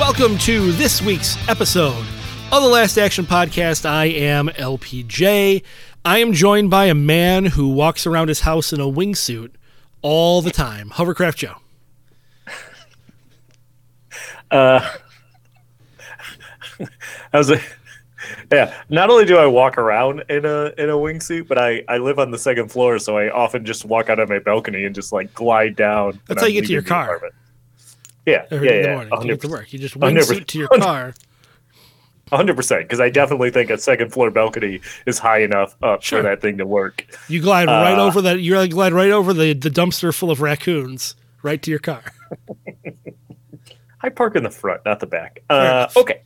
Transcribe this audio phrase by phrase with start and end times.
[0.00, 2.06] Welcome to this week's episode
[2.50, 3.84] of the Last Action Podcast.
[3.84, 5.62] I am LPJ.
[6.06, 9.50] I am joined by a man who walks around his house in a wingsuit
[10.00, 10.88] all the time.
[10.88, 11.56] Hovercraft Joe.
[14.50, 14.90] Uh,
[17.32, 17.62] I was like,
[18.50, 18.82] yeah.
[18.88, 22.18] Not only do I walk around in a in a wingsuit, but I I live
[22.18, 25.12] on the second floor, so I often just walk out on my balcony and just
[25.12, 26.18] like glide down.
[26.26, 27.04] That's how you get to your car.
[27.04, 27.34] Apartment.
[28.26, 28.94] Yeah, Every yeah, in the yeah.
[28.94, 29.72] morning to get to work.
[29.72, 31.14] You just wingsuit to your car.
[32.32, 36.20] Hundred percent, because I definitely think a second floor balcony is high enough up Sure.
[36.20, 37.06] for that thing to work.
[37.28, 38.40] You glide right Uh, over that.
[38.40, 42.02] You glide right over the, the dumpster full of raccoons right to your car.
[44.02, 45.42] I park in the front, not the back.
[45.50, 46.22] Uh, okay.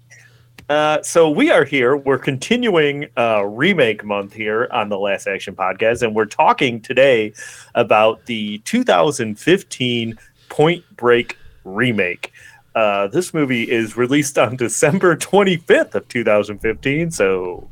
[0.69, 1.97] Uh, so we are here.
[1.97, 7.33] We're continuing uh, remake month here on the Last Action Podcast, and we're talking today
[7.75, 12.33] about the 2015 Point Break remake.
[12.75, 17.11] Uh, this movie is released on December 25th of 2015.
[17.11, 17.69] So,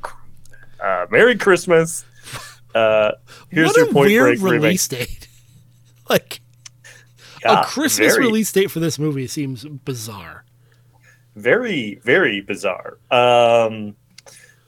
[0.82, 2.04] uh, Merry Christmas.
[2.74, 3.12] Uh,
[3.50, 4.62] here's what your a Point weird Break remake.
[4.62, 5.28] release date.
[6.08, 6.40] like
[7.44, 10.44] Yeah, a Christmas very- release date for this movie seems bizarre.
[11.34, 13.94] very very bizarre um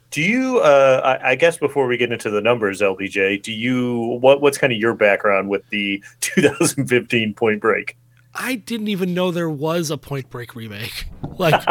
[0.09, 4.17] do you uh I, I guess before we get into the numbers LPJ do you
[4.21, 7.95] what what's kind of your background with the 2015 point break
[8.37, 11.05] I didn't even know there was a Point Break remake.
[11.37, 11.61] Like,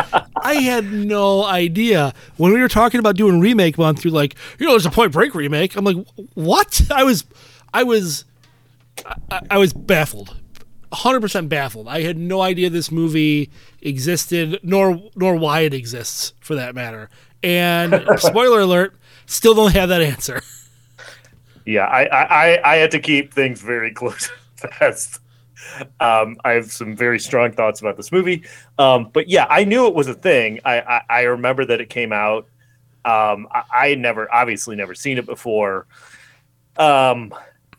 [0.42, 4.04] I had no idea when we were talking about doing remake month.
[4.04, 5.74] You're like, you know, there's a Point Break remake.
[5.74, 5.96] I'm like,
[6.34, 6.82] what?
[6.90, 7.24] I was,
[7.72, 8.26] I was,
[9.30, 10.36] I, I was baffled,
[10.90, 11.88] 100 percent baffled.
[11.88, 13.50] I had no idea this movie
[13.80, 17.08] existed, nor nor why it exists, for that matter.
[17.42, 18.94] And spoiler alert,
[19.24, 20.42] still don't have that answer.
[21.64, 25.20] yeah i i i, I had to keep things very close to the vest
[26.00, 28.42] um i have some very strong thoughts about this movie.
[28.78, 30.60] Um but yeah i knew it was a thing.
[30.64, 32.46] I i, I remember that it came out.
[33.04, 35.86] Um I, I had never obviously never seen it before.
[36.76, 37.34] Um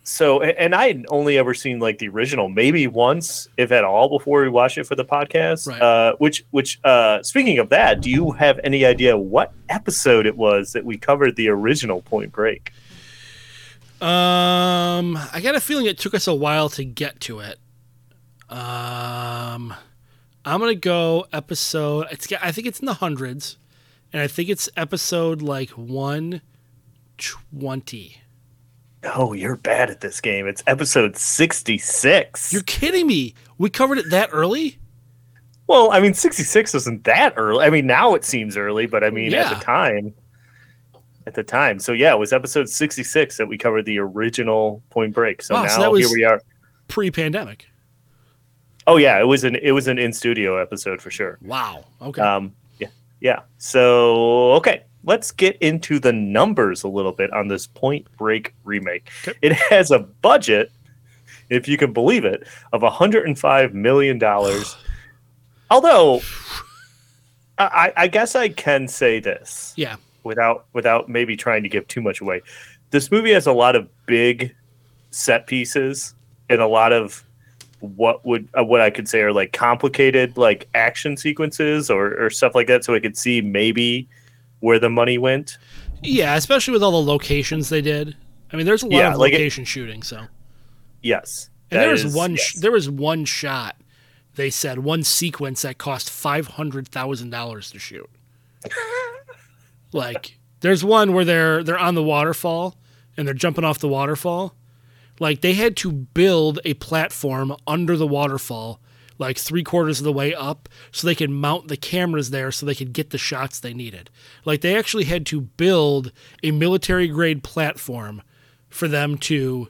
[0.07, 4.07] so and i had only ever seen like the original maybe once if at all
[4.07, 5.67] before we watched it for the podcast.
[5.67, 5.81] Right.
[5.81, 10.38] uh which which uh speaking of that do you have any idea what episode it
[10.38, 12.72] was that we covered the original point break?
[14.02, 17.57] Um, I got a feeling it took us a while to get to it.
[18.50, 19.73] Um,
[20.44, 22.07] I'm gonna go episode.
[22.11, 23.57] It's I think it's in the hundreds,
[24.13, 26.41] and I think it's episode like one
[27.17, 28.22] twenty.
[29.13, 30.47] Oh, you're bad at this game.
[30.47, 32.51] It's episode 66.
[32.51, 33.35] You're kidding me?
[33.59, 34.79] We covered it that early?
[35.67, 37.66] well, I mean, 66 isn't that early.
[37.66, 40.13] I mean, now it seems early, but I mean, at the time,
[41.25, 41.79] at the time.
[41.79, 45.41] So, yeah, it was episode 66 that we covered the original Point Break.
[45.41, 46.41] So Wow, now so here we are.
[46.88, 47.67] Pre-pandemic.
[48.88, 51.38] Oh, yeah, it was an it was an in studio episode for sure.
[51.41, 51.85] Wow.
[52.01, 52.22] Okay.
[52.22, 53.41] Um, yeah, yeah.
[53.57, 59.09] So, okay, let's get into the numbers a little bit on this Point Break remake.
[59.28, 59.38] Okay.
[59.41, 60.72] It has a budget,
[61.50, 64.78] if you can believe it, of 105 million dollars.
[65.72, 66.22] Although,
[67.57, 67.66] I,
[67.97, 69.96] I I guess I can say this yeah.
[70.23, 72.41] without without maybe trying to give too much away.
[72.91, 74.56] This movie has a lot of big
[75.09, 76.13] set pieces
[76.50, 77.25] and a lot of
[77.79, 82.29] what would uh, what I could say are like complicated like action sequences or or
[82.29, 82.83] stuff like that.
[82.83, 84.07] So I could see maybe
[84.61, 85.57] where the money went.
[86.01, 88.15] Yeah, especially with all the locations they did.
[88.51, 90.03] I mean, there's a lot Yeah, of like it- location shooting.
[90.03, 90.25] So,
[91.01, 92.31] Yes, and there was is- one.
[92.33, 92.53] yes.
[92.53, 93.75] There was one shot.
[94.35, 98.09] They said one sequence that cost five hundred thousand dollars to shoot.
[99.93, 102.75] like, there's one where they're they're on the waterfall
[103.17, 104.53] and they're jumping off the waterfall.
[105.20, 108.82] Like they had to build a platform under the waterfall,
[109.17, 112.66] like three quarters of the way up, so they could mount the cameras there, so
[112.66, 114.09] they could get the shots they needed.
[114.44, 116.12] Like they actually had to build
[116.44, 118.22] a military grade platform
[118.70, 119.70] for them to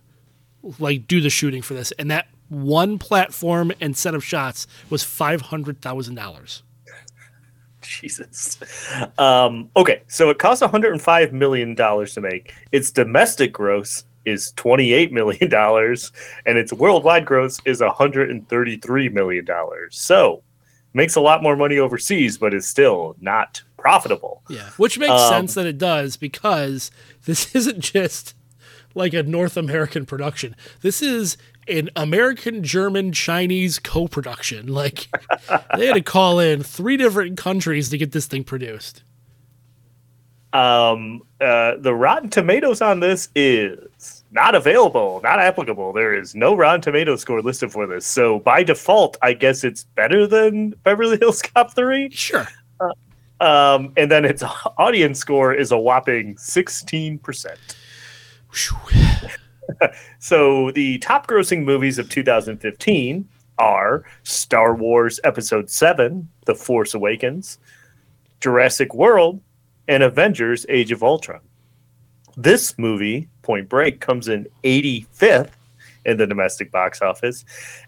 [0.80, 5.04] like do the shooting for this, and that one platform and set of shots was
[5.04, 6.64] five hundred thousand dollars.
[7.82, 8.58] Jesus.
[9.20, 12.54] Um, okay, so it cost 105 million dollars to make.
[12.72, 15.54] Its domestic gross is $28 million,
[16.45, 19.48] and its worldwide gross is $133 million.
[19.92, 20.44] So
[20.94, 24.42] makes a lot more money overseas, but is still not profitable.
[24.50, 26.89] Yeah, which makes Um, sense that it does because
[27.25, 28.33] this isn't just
[28.95, 30.56] like a North American production.
[30.81, 31.36] This is
[31.68, 34.68] an American, German, Chinese co-production.
[34.74, 35.07] Like
[35.75, 39.04] they had to call in three different countries to get this thing produced.
[40.54, 45.94] Um, uh, the Rotten Tomatoes on this is not available, not applicable.
[45.94, 48.06] There is no Rotten Tomato score listed for this.
[48.06, 52.10] So by default, I guess it's better than Beverly Hills Cop 3.
[52.12, 52.46] Sure.
[53.40, 54.44] Um, and then its
[54.78, 57.48] audience score is a whopping 16%.
[60.20, 63.28] So the top grossing movies of 2015
[63.58, 67.58] are Star Wars Episode 7, The Force Awakens,
[68.40, 69.42] Jurassic World,
[69.88, 71.42] and Avengers Age of Ultron.
[72.38, 75.52] This movie, Point Break, comes in 85th
[76.06, 77.46] in the domestic box office.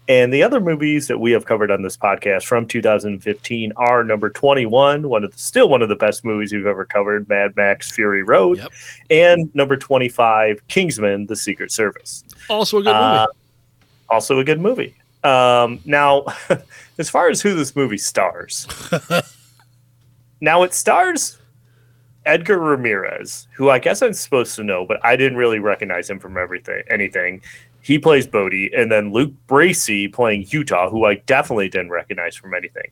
[0.08, 4.30] And the other movies that we have covered on this podcast from 2015 are number
[4.30, 7.90] 21, one of the, still one of the best movies we've ever covered, Mad Max
[7.92, 8.72] Fury Road, Yep.
[9.10, 12.24] and number 25, Kingsman: The Secret Service.
[12.50, 13.04] Also a good movie.
[13.04, 13.26] Uh,
[14.10, 14.94] also a good movie.
[15.22, 16.24] Um, now,
[16.98, 18.66] as far as who this movie stars,
[20.40, 21.37] now it stars
[22.28, 26.20] Edgar Ramirez, who I guess I'm supposed to know, but I didn't really recognize him
[26.20, 26.82] from everything.
[26.90, 27.40] Anything.
[27.80, 32.52] He plays Bodhi, and then Luke Bracey playing Utah, who I definitely didn't recognize from
[32.52, 32.90] anything.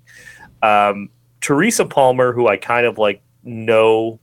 [0.62, 1.10] Um,
[1.42, 4.18] Teresa Palmer, who I kind of like know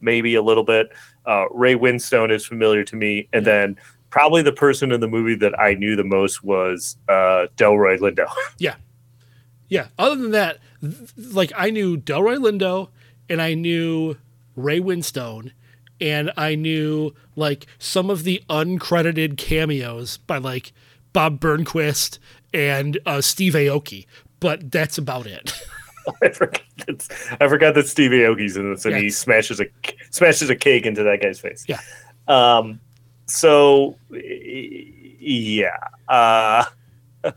[0.00, 0.92] maybe a little bit.
[1.26, 3.76] Uh, Ray Winstone is familiar to me, and then
[4.10, 8.30] probably the person in the movie that I knew the most was uh, Delroy Lindo.
[8.58, 8.76] Yeah.
[9.68, 9.88] Yeah.
[9.98, 12.90] Other than that, th- like I knew Delroy Lindo
[13.28, 14.16] and I knew
[14.56, 15.52] Ray Winstone
[16.00, 20.72] and I knew like some of the uncredited cameos by like
[21.12, 22.18] Bob Burnquist
[22.52, 24.06] and uh, Steve Aoki,
[24.40, 25.52] but that's about it.
[26.22, 29.66] I forgot that I forgot that Steve Aoki's in this, and he smashes a
[30.10, 31.64] smashes a cake into that guy's face.
[31.68, 31.80] Yeah.
[32.26, 32.80] Um.
[33.26, 35.76] So, yeah.
[36.08, 36.64] Uh.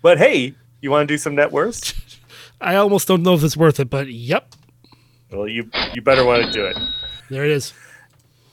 [0.00, 2.18] But hey, you want to do some net worth?
[2.62, 4.54] I almost don't know if it's worth it, but yep,
[5.30, 6.76] Well, you you better want to do it.
[7.30, 7.72] there it is.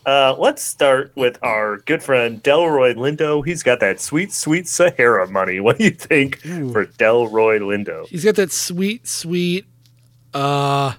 [0.05, 3.45] Uh, let's start with our good friend Delroy Lindo.
[3.45, 5.59] He's got that sweet, sweet Sahara money.
[5.61, 8.05] What do you think for Delroy Lindo?
[8.07, 9.65] He's got that sweet, sweet,
[10.33, 10.93] uh,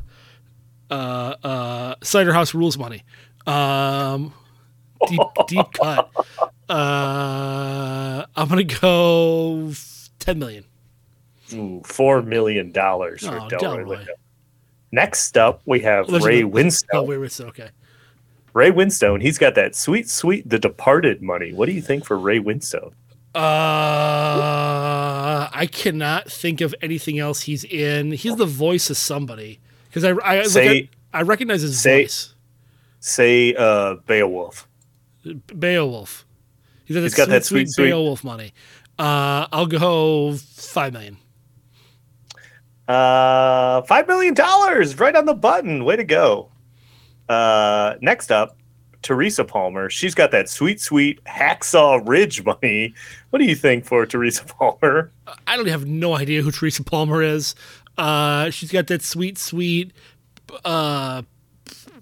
[0.91, 0.95] uh,
[1.43, 3.03] uh, cider house rules money.
[3.47, 4.33] Um,
[5.07, 6.11] deep, deep cut.
[6.67, 9.71] Uh, I'm gonna go
[10.19, 10.65] ten million.
[11.53, 13.87] Ooh, four million dollars for Oh, Delroy Delroy.
[13.99, 14.09] Lindo.
[14.95, 16.85] Next up, we have There's Ray Winstone.
[16.93, 17.71] Oh, wait, wait, okay.
[18.53, 21.53] Ray Winstone, he's got that sweet, sweet The Departed money.
[21.53, 22.93] What do you think for Ray Winstone?
[23.35, 23.41] Uh,
[25.53, 28.13] I cannot think of anything else he's in.
[28.13, 29.59] He's the voice of somebody
[29.89, 32.35] because I I, Say- at- I recognize his say- voice.
[33.01, 34.69] Say uh, Beowulf.
[35.59, 36.25] Beowulf.
[36.85, 38.55] He's got, He's that, got sweet, that sweet, sweet, sweet- Beowulf money.
[38.99, 41.17] Uh, I'll go five million.
[42.89, 45.85] Uh, five million dollars, right on the button.
[45.85, 46.51] Way to go.
[47.29, 48.59] Uh, next up,
[49.03, 49.89] Teresa Palmer.
[49.89, 52.95] She's got that sweet, sweet Hacksaw Ridge money.
[53.31, 55.11] What do you think for Teresa Palmer?
[55.47, 57.55] I don't have no idea who Teresa Palmer is.
[57.97, 59.93] Uh, she's got that sweet, sweet
[60.65, 61.23] uh,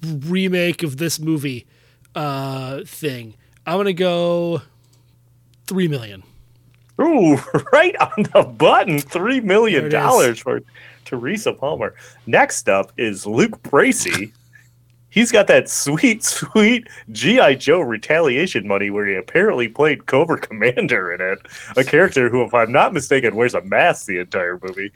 [0.03, 1.67] remake of this movie
[2.15, 3.35] uh, thing.
[3.67, 4.63] I'm gonna go
[5.67, 6.23] three million.
[7.01, 7.37] Ooh,
[7.73, 8.99] right on the button.
[8.99, 10.61] Three million dollars for
[11.05, 11.95] Teresa Palmer.
[12.27, 14.33] Next up is Luke Bracey.
[15.11, 17.57] He's got that sweet, sweet G.I.
[17.57, 21.39] Joe retaliation money where he apparently played Cobra Commander in it.
[21.77, 24.91] A character who, if I'm not mistaken, wears a mask the entire movie.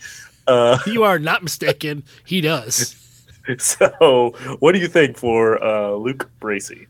[0.46, 2.02] Uh, You are not mistaken.
[2.24, 2.96] He does.
[3.58, 6.86] so, what do you think for uh, Luke Bracey?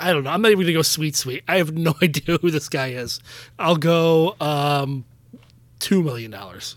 [0.00, 0.30] I don't know.
[0.30, 1.44] I'm not even gonna go sweet, sweet.
[1.48, 3.20] I have no idea who this guy is.
[3.58, 5.04] I'll go um,
[5.78, 6.76] two million dollars.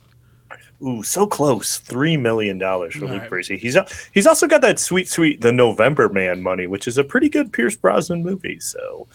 [0.82, 1.77] Ooh, so close.
[1.77, 3.32] Three million dollars for All Luke right.
[3.32, 3.58] Bracey.
[3.58, 3.77] He's
[4.13, 7.51] he's also got that sweet, sweet The November Man money, which is a pretty good
[7.54, 8.60] Pierce Brosnan movie.
[8.60, 9.08] So,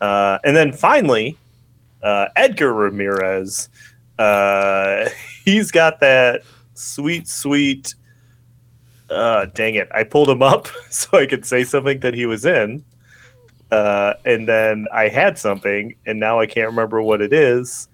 [0.00, 1.36] uh, and then finally,
[2.02, 3.68] uh, Edgar Ramirez.
[4.18, 5.08] Uh,
[5.44, 6.42] he's got that
[6.74, 7.94] sweet, sweet.
[9.10, 9.88] Uh, dang it!
[9.92, 12.84] I pulled him up so I could say something that he was in,
[13.72, 17.88] uh, and then I had something, and now I can't remember what it is.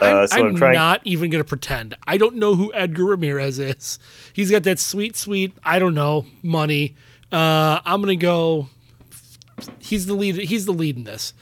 [0.00, 0.74] Uh, I'm, so I'm, I'm trying.
[0.74, 1.96] not even gonna pretend.
[2.06, 3.98] I don't know who Edgar Ramirez is.
[4.32, 5.52] He's got that sweet, sweet.
[5.62, 6.96] I don't know money.
[7.30, 8.68] Uh, I'm gonna go
[9.78, 10.36] he's the lead.
[10.36, 11.34] He's the lead in this.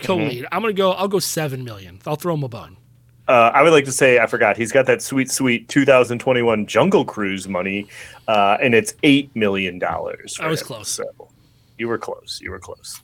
[0.00, 0.46] Co-lead.
[0.50, 0.92] I'm gonna go.
[0.92, 2.00] I'll go seven million.
[2.06, 2.76] I'll throw him a bone.
[3.28, 7.04] Uh, I would like to say I forgot he's got that sweet, sweet 2021 Jungle
[7.04, 7.88] Cruise money,
[8.28, 10.38] uh, and it's eight million dollars.
[10.40, 10.88] I was close.
[10.88, 11.04] So
[11.78, 12.40] you were close.
[12.42, 13.00] You were close.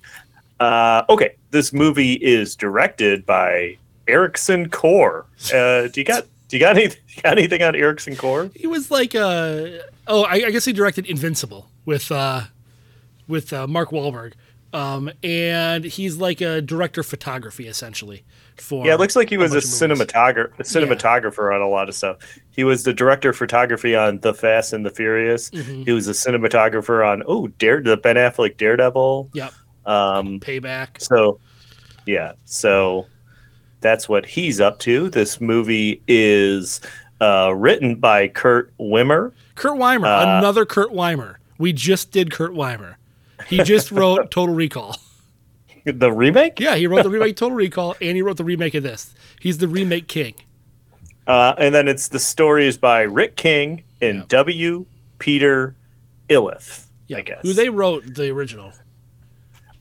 [0.60, 3.76] Uh, okay, this movie is directed by
[4.06, 5.26] Ericson Core.
[5.52, 8.50] Uh, do you got do you got, any, you got anything on Ericson Core?
[8.54, 9.66] He was like uh
[10.06, 12.42] oh, I, I guess he directed Invincible with uh
[13.26, 14.34] with uh, Mark Wahlberg.
[14.72, 18.24] Um, and he's like a director of photography essentially.
[18.56, 19.70] For Yeah, it looks like he was a movies.
[19.80, 22.18] cinematographer cinematographer on a lot of stuff.
[22.50, 25.50] He was the director of photography on The Fast and the Furious.
[25.50, 25.84] Mhm.
[25.86, 29.30] He was a cinematographer on oh Dare the Ben Affleck Daredevil.
[29.32, 29.52] Yep.
[29.86, 31.00] Um, Payback.
[31.02, 31.40] So,
[32.06, 33.06] yeah, so
[33.80, 35.08] that's what he's up to.
[35.10, 36.80] This movie is
[37.20, 39.32] uh, written by Kurt Wimmer.
[39.54, 41.38] Kurt Weimer, Uh, another Kurt Weimer.
[41.58, 42.98] We just did Kurt Weimer.
[43.46, 44.96] He just wrote Total Recall.
[45.84, 46.60] The remake?
[46.60, 49.14] Yeah, he wrote the remake Total Recall, and he wrote the remake of this.
[49.40, 50.34] He's the remake king.
[51.26, 54.24] Uh, and then it's the stories by Rick King and Yeah.
[54.28, 54.86] W.
[55.18, 55.74] Peter
[56.28, 56.86] Iliff.
[57.08, 57.40] Yeah, I guess.
[57.42, 58.72] who they wrote the original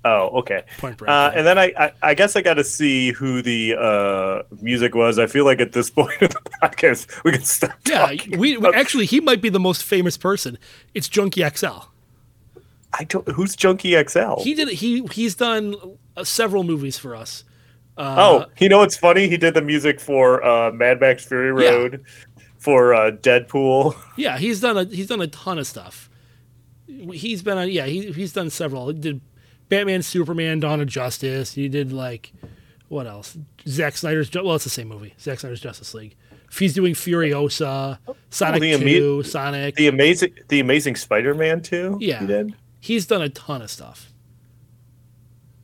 [0.04, 0.64] Oh, okay.
[0.80, 1.10] Point Break.
[1.10, 1.38] Uh, yeah.
[1.38, 5.20] and then I, I, I guess I got to see who the uh, music was.
[5.20, 8.74] I feel like at this point in the podcast, we can stop yeah, we, we
[8.74, 10.58] actually he might be the most famous person.
[10.96, 11.68] It's Junkie XL.
[12.98, 13.28] I don't.
[13.30, 14.42] Who's Junkie XL?
[14.42, 15.76] He did he he's done
[16.18, 17.44] uh, several movies for us.
[17.98, 19.28] Uh, oh, you know what's funny?
[19.28, 21.72] He did the music for uh, Mad Max Fury Yeah.
[21.72, 22.06] Road,
[22.58, 23.96] for uh, Deadpool.
[24.18, 26.10] yeah, he's done a he's done a ton of stuff.
[26.88, 28.88] He's been on yeah he he's done several.
[28.90, 29.22] He did
[29.70, 31.54] Batman, Superman, Dawn of Justice.
[31.54, 32.34] He did like
[32.90, 33.38] what else?
[33.68, 35.14] Zack Snyder's well, it's the same movie.
[35.20, 36.16] Zack Snyder's Justice League.
[36.50, 37.98] If he's doing Furiosa,
[38.30, 39.76] Sonic the Two, imme- Sonic.
[39.76, 41.98] The amazing, the amazing Spider-Man too.
[42.02, 42.20] Yeah.
[42.20, 42.54] he did.
[42.82, 44.12] He's done a ton of stuff.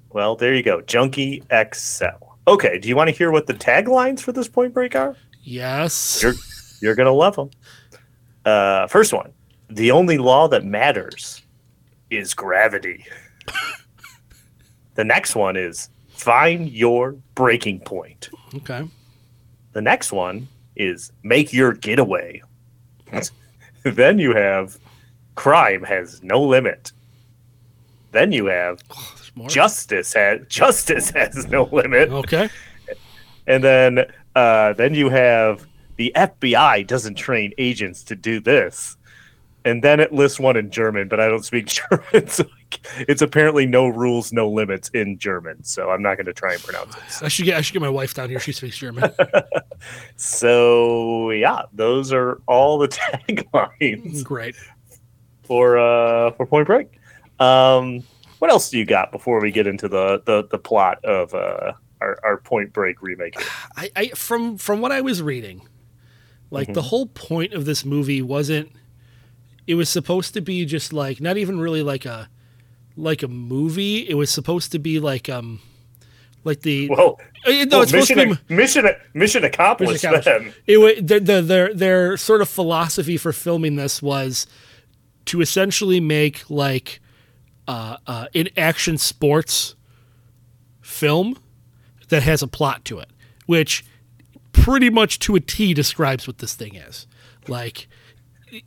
[0.10, 2.06] Well, there you go, Junkie XL.
[2.48, 5.18] Okay, do you want to hear what the taglines for this Point Break are?
[5.44, 6.24] Yes.
[6.24, 6.34] You're
[6.82, 7.50] you're gonna love them.
[8.46, 9.34] Uh, first one:
[9.70, 11.42] the only law that matters
[12.10, 13.06] is gravity.
[14.96, 18.30] the next one is find your breaking point.
[18.56, 18.88] Okay.
[19.74, 22.42] The next one is make your getaway.
[23.84, 24.78] then you have
[25.36, 26.92] crime has no limit.
[28.18, 28.82] Then you have
[29.36, 29.48] more.
[29.48, 32.10] justice has justice has no limit.
[32.10, 32.50] Okay.
[33.46, 38.98] And then uh, then you have the FBI doesn't train agents to do this.
[39.66, 42.28] And then it lists one in German, but I don't speak German.
[42.28, 42.46] So
[43.02, 45.64] it's apparently no rules, no limits in German.
[45.64, 47.04] So I'm not going to try and pronounce it.
[47.22, 48.40] I should get I should get my wife down here.
[48.40, 49.12] She speaks German.
[50.16, 52.88] So yeah, those are all the
[53.30, 54.56] taglines Great.
[55.44, 56.97] for uh, for Point Break.
[57.40, 58.04] Um,
[58.40, 61.74] what else do you got before we get into the the, the plot of uh,
[62.02, 63.36] our, our Point Break remake?
[63.76, 65.68] I, I from from what I was reading,
[66.52, 68.72] like the whole point of this movie wasn't.
[69.66, 72.30] It was supposed to be just like not even really like a
[72.96, 74.08] like a movie.
[74.08, 75.60] It was supposed to be like um
[76.44, 77.18] like the Whoa!
[77.46, 80.04] Uh, no, Well, it's supposed mission, to be mission mission accomplished.
[80.04, 84.48] Mission Then it wa the, the, their their sort of philosophy for filming this was
[85.26, 87.02] to essentially make like
[87.68, 89.76] uh, uh, an action sports
[90.82, 91.38] film
[92.10, 93.10] that has a plot to it,
[93.46, 93.86] which
[94.54, 97.08] pretty much to a T describes what this thing is.
[97.48, 97.88] Like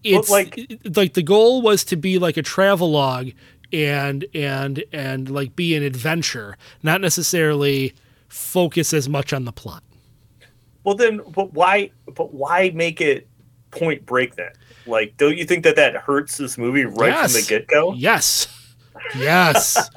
[0.05, 3.31] it's like- like like the goal was to be like a travel log
[3.73, 7.95] and and and like be an adventure, not necessarily
[8.29, 9.83] focus as much on the plot.
[10.85, 11.91] well, then, but why?
[12.15, 13.27] But why make it
[13.71, 14.51] Point Break then?
[14.87, 17.93] Like, don't you think that that hurts this movie right from the get go?
[17.95, 18.49] Yes.
[19.17, 19.91] Yes.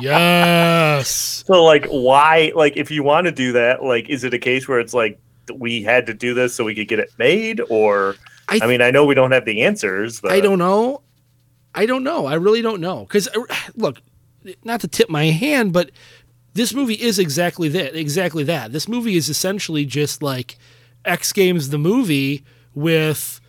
[0.00, 1.44] yes.
[1.46, 2.52] So, like, why?
[2.54, 5.20] Like, if you want to do that, like, is it a case where it's like
[5.54, 8.16] we had to do this so we could get it made, or?
[8.48, 11.02] I I, mean, I know we don't have the answers, but I don't know.
[11.74, 12.26] I don't know.
[12.26, 13.00] I really don't know.
[13.00, 13.42] Because uh,
[13.76, 14.00] look,
[14.64, 15.90] not to tip my hand, but
[16.54, 17.94] this movie is exactly that.
[17.94, 18.72] Exactly that.
[18.72, 20.56] This movie is essentially just like
[21.04, 23.40] X Games the movie with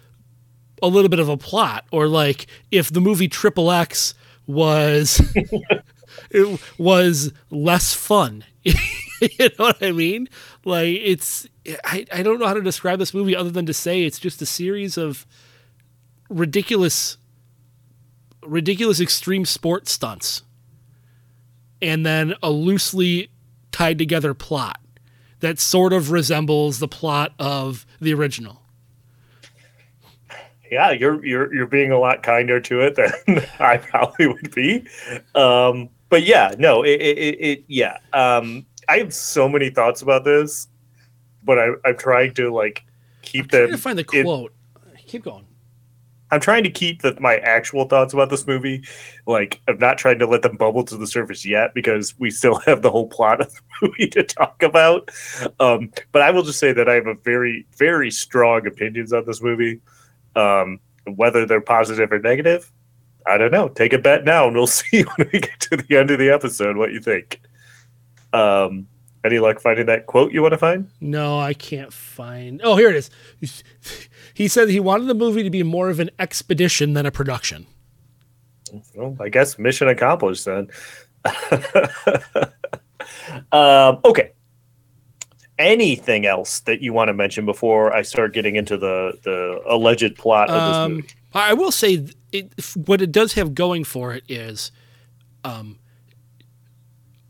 [0.81, 4.13] a little bit of a plot, or like if the movie Triple X
[4.49, 5.21] was
[6.31, 8.43] it was less fun.
[8.63, 8.73] you
[9.39, 10.27] know what I mean?
[10.65, 11.47] Like it's
[11.83, 14.41] I, I don't know how to describe this movie other than to say it's just
[14.41, 15.27] a series of
[16.29, 17.17] ridiculous
[18.43, 20.41] ridiculous extreme sport stunts
[21.81, 23.29] and then a loosely
[23.71, 24.79] tied together plot
[25.41, 28.63] that sort of resembles the plot of the original.
[30.71, 33.11] Yeah, you're you're you're being a lot kinder to it than
[33.59, 34.87] I probably would be.
[35.35, 37.97] Um, but yeah, no, it, it, it, it yeah.
[38.13, 40.67] Um, I have so many thoughts about this,
[41.43, 42.83] but I, I'm trying to like
[43.21, 43.71] keep Trying them.
[43.71, 44.53] to find the quote.
[45.05, 45.45] Keep going.
[46.31, 48.83] I'm trying to keep the, my actual thoughts about this movie.
[49.25, 52.55] Like, I'm not trying to let them bubble to the surface yet because we still
[52.65, 55.09] have the whole plot of the movie to talk about.
[55.59, 59.25] Um, but I will just say that I have a very, very strong opinions on
[59.25, 59.81] this movie.
[60.35, 60.79] Um,
[61.15, 62.71] whether they're positive or negative,
[63.25, 63.69] I don't know.
[63.69, 66.29] Take a bet now, and we'll see when we get to the end of the
[66.29, 67.41] episode what you think.
[68.33, 68.87] Um,
[69.23, 70.89] any luck finding that quote you want to find?
[71.01, 72.61] No, I can't find.
[72.63, 73.09] Oh, here it is.
[74.33, 77.67] He said he wanted the movie to be more of an expedition than a production.
[78.95, 80.69] Well, I guess mission accomplished then.
[83.51, 84.31] um, okay.
[85.59, 90.15] Anything else that you want to mention before I start getting into the the alleged
[90.15, 91.07] plot of this Um, movie?
[91.33, 94.71] I will say it, what it does have going for it is,
[95.43, 95.77] um,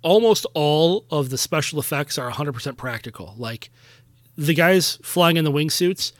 [0.01, 3.33] almost all of the special effects are 100% practical.
[3.37, 3.69] Like
[4.37, 6.13] the guys flying in the wingsuits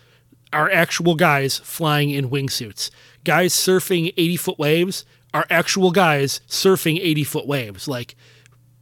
[0.52, 2.90] are actual guys flying in wingsuits.
[3.24, 7.88] Guys surfing 80 foot waves are actual guys surfing 80 foot waves.
[7.88, 8.16] Like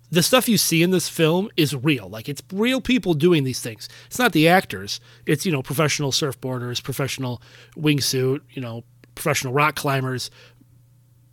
[0.09, 2.07] the stuff you see in this film is real.
[2.07, 3.89] Like it's real people doing these things.
[4.07, 4.99] It's not the actors.
[5.25, 7.41] It's you know professional surfboarders, professional
[7.75, 8.83] wingsuit, you know
[9.15, 10.31] professional rock climbers.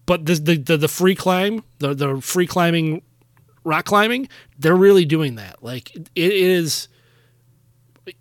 [0.07, 3.03] But the the the, free climb, the the free climbing,
[3.63, 4.29] rock climbing,
[4.59, 5.63] they're really doing that.
[5.63, 6.89] Like it is.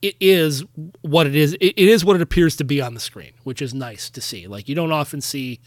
[0.02, 0.64] It is
[1.02, 1.58] what it is.
[1.60, 4.48] It is what it appears to be on the screen, which is nice to see.
[4.48, 5.60] Like you don't often see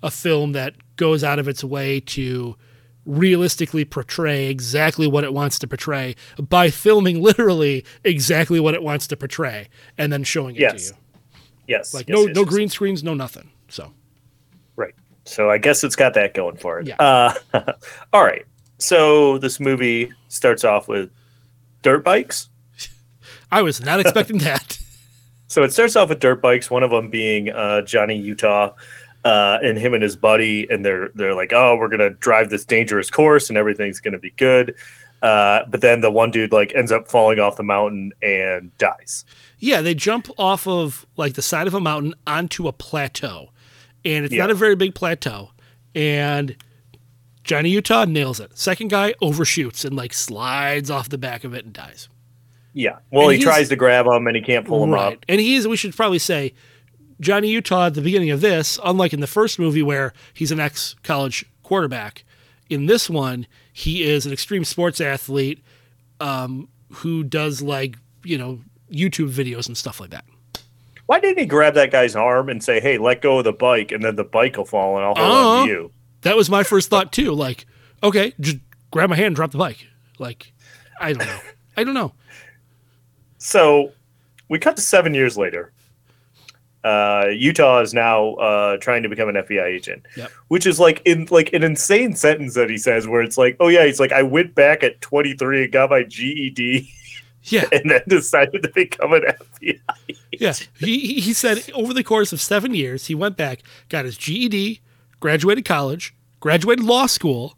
[0.00, 2.56] a film that goes out of its way to
[3.06, 9.06] realistically portray exactly what it wants to portray by filming literally exactly what it wants
[9.06, 9.68] to portray
[9.98, 10.88] and then showing it Yes.
[10.90, 11.00] to you.
[11.66, 11.94] Yes.
[11.94, 13.50] Like yes, no yes, no green screens, no nothing.
[13.68, 13.92] So
[14.76, 14.94] Right.
[15.24, 16.86] So I guess it's got that going for it.
[16.86, 16.96] Yeah.
[16.98, 17.34] Uh,
[18.12, 18.44] all right.
[18.78, 21.10] So this movie starts off with
[21.82, 22.48] dirt bikes.
[23.52, 24.78] I was not expecting that.
[25.46, 26.68] So it starts off with dirt bikes.
[26.68, 28.72] One of them being uh, Johnny Utah,
[29.24, 32.64] uh, and him and his buddy, and they're they're like, oh, we're gonna drive this
[32.64, 34.74] dangerous course, and everything's gonna be good.
[35.22, 39.24] Uh, but then the one dude like ends up falling off the mountain and dies.
[39.58, 43.48] Yeah, they jump off of like the side of a mountain onto a plateau.
[44.04, 44.42] And it's Yeah.
[44.42, 45.52] not a very big plateau.
[45.94, 46.56] And
[47.42, 48.58] Johnny Utah nails it.
[48.58, 52.10] Second guy overshoots and like slides off the back of it and dies.
[52.74, 52.96] Yeah.
[53.10, 55.14] Well, And he tries to grab him and he can't pull him right.
[55.14, 55.24] up.
[55.26, 56.52] And he's we should probably say
[57.24, 60.60] Johnny Utah at the beginning of this, unlike in the first movie where he's an
[60.60, 62.24] ex college quarterback,
[62.70, 65.62] in this one, he is an extreme sports athlete
[66.20, 68.60] um, who does like, you know,
[68.92, 70.24] YouTube videos and stuff like that.
[71.06, 73.92] Why didn't he grab that guy's arm and say, "Hey, let go of the bike,"
[73.92, 75.66] and then the bike will fall and I'll hold on Uh-huh.
[75.66, 75.90] to you?
[76.22, 77.32] That was my first thought too.
[77.32, 77.66] Like,
[78.02, 78.56] okay, just
[78.90, 79.86] grab my hand, and drop the bike.
[80.18, 80.52] Like,
[81.00, 81.40] I don't know.
[81.76, 82.12] I don't know.
[83.38, 83.92] So
[84.48, 85.72] we cut to seven years later.
[86.84, 90.30] Uh, Utah is now uh, trying to become an FBI agent, Yep.
[90.48, 93.68] which is like in like an insane sentence that he says, where it's like, "Oh
[93.68, 96.90] yeah," he's like, "I went back at 23 and got my GED,
[97.44, 99.80] Yeah, and then decided to become an FBI."
[100.32, 100.52] yeah.
[100.78, 104.18] He he he said over the course of seven years, he went back, got his
[104.18, 104.80] GED,
[105.20, 107.56] graduated college, graduated law school,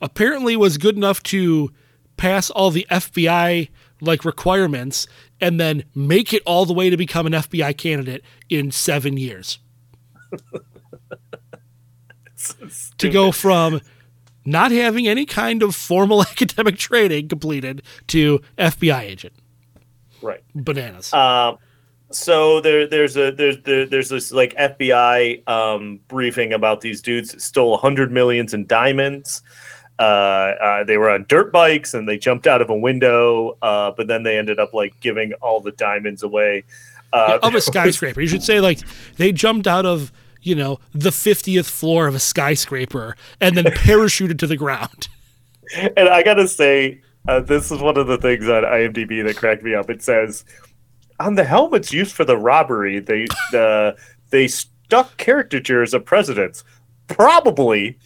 [0.00, 1.70] apparently was good enough to
[2.16, 3.68] pass all the FBI
[4.04, 5.06] like requirements,
[5.40, 9.58] and then make it all the way to become an FBI candidate in seven years.
[12.98, 13.80] to go from
[14.44, 19.34] not having any kind of formal academic training completed to FBI agent.
[20.22, 20.42] right.
[20.54, 21.12] Bananas.
[21.12, 21.58] Um,
[22.10, 27.42] so there, there's a there's there, there's this like FBI um, briefing about these dudes
[27.42, 29.42] stole hundred millions in diamonds.
[29.98, 33.92] Uh, uh, they were on dirt bikes and they jumped out of a window, uh,
[33.96, 36.64] but then they ended up like giving all the diamonds away.
[37.12, 38.20] Uh, of a skyscraper.
[38.20, 38.80] You should say like
[39.16, 44.38] they jumped out of, you know, the 50th floor of a skyscraper and then parachuted
[44.38, 45.08] to the ground.
[45.96, 49.62] and I gotta say, uh, this is one of the things on IMDb that cracked
[49.62, 49.90] me up.
[49.90, 50.44] It says
[51.20, 53.92] on the helmets used for the robbery, they uh,
[54.30, 56.64] they stuck caricatures of presidents,
[57.06, 57.98] probably.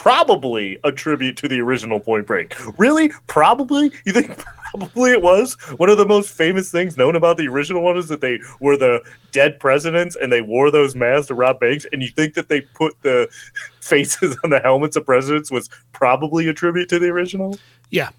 [0.00, 2.56] Probably a tribute to the original Point Break.
[2.78, 3.10] Really?
[3.26, 3.92] Probably?
[4.06, 4.34] You think
[4.70, 5.60] probably it was?
[5.76, 8.78] One of the most famous things known about the original one is that they were
[8.78, 11.84] the dead presidents and they wore those masks to rob banks.
[11.92, 13.28] And you think that they put the
[13.82, 17.58] faces on the helmets of presidents was probably a tribute to the original?
[17.90, 18.08] Yeah.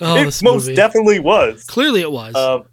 [0.00, 0.74] Oh, it most movie.
[0.74, 1.64] definitely was.
[1.66, 2.34] Clearly it was.
[2.34, 2.64] Um,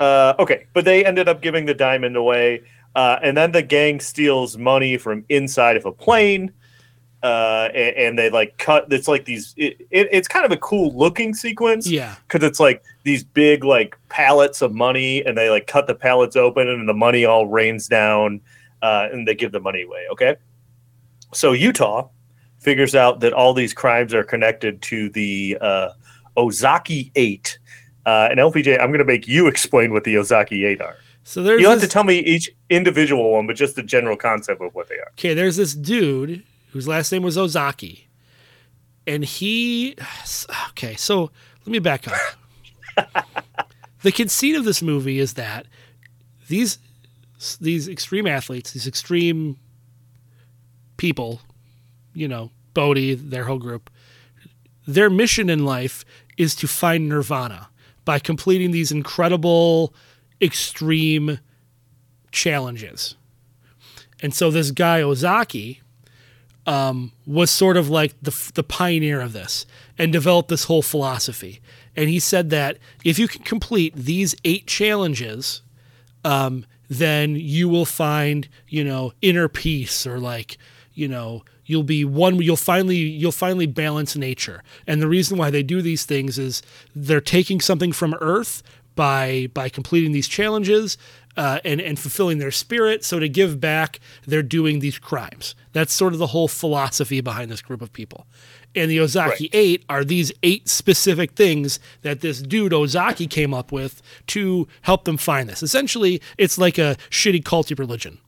[0.00, 2.62] uh, okay, but they ended up giving the diamond away,
[2.94, 6.52] uh, and then the gang steals money from inside of a plane.
[7.22, 8.92] Uh, and, and they like cut.
[8.92, 9.54] It's like these.
[9.56, 11.86] It, it, it's kind of a cool looking sequence.
[11.86, 12.14] Yeah.
[12.28, 16.36] because it's like these big like pallets of money, and they like cut the pallets
[16.36, 18.40] open, and the money all rains down,
[18.82, 20.06] uh, and they give the money away.
[20.12, 20.36] Okay,
[21.32, 22.08] so Utah
[22.60, 25.90] figures out that all these crimes are connected to the uh,
[26.36, 27.58] Ozaki Eight.
[28.04, 30.96] Uh, and LPJ, I'm going to make you explain what the Ozaki Eight are.
[31.24, 34.16] So there's You don't have to tell me each individual one, but just the general
[34.16, 35.08] concept of what they are.
[35.14, 35.34] okay.
[35.34, 38.08] There's this dude whose last name was Ozaki,
[39.06, 39.96] and he.
[40.70, 43.26] Okay, so let me back up.
[44.02, 45.66] the conceit of this movie is that
[46.48, 46.78] these
[47.60, 49.58] these extreme athletes, these extreme
[50.96, 51.40] people,
[52.14, 53.90] you know, Bodhi, their whole group,
[54.86, 56.04] their mission in life
[56.36, 57.68] is to find nirvana
[58.04, 59.94] by completing these incredible,
[60.40, 61.40] extreme
[62.30, 63.16] challenges.
[64.22, 65.82] And so this guy Ozaki
[66.66, 69.66] um, was sort of like the the pioneer of this
[69.98, 71.60] and developed this whole philosophy.
[71.96, 75.62] And he said that if you can complete these eight challenges,
[76.24, 80.58] um, then you will find you know inner peace or like
[80.92, 85.50] you know you'll be one you'll finally you'll finally balance nature and the reason why
[85.50, 86.62] they do these things is
[86.94, 88.62] they're taking something from earth
[88.94, 90.96] by by completing these challenges
[91.36, 95.92] uh, and and fulfilling their spirit so to give back they're doing these crimes that's
[95.92, 98.26] sort of the whole philosophy behind this group of people
[98.76, 103.72] and the Ozaki Eight are these eight specific things that this dude Ozaki came up
[103.72, 105.62] with to help them find this.
[105.62, 108.18] Essentially, it's like a shitty culty religion.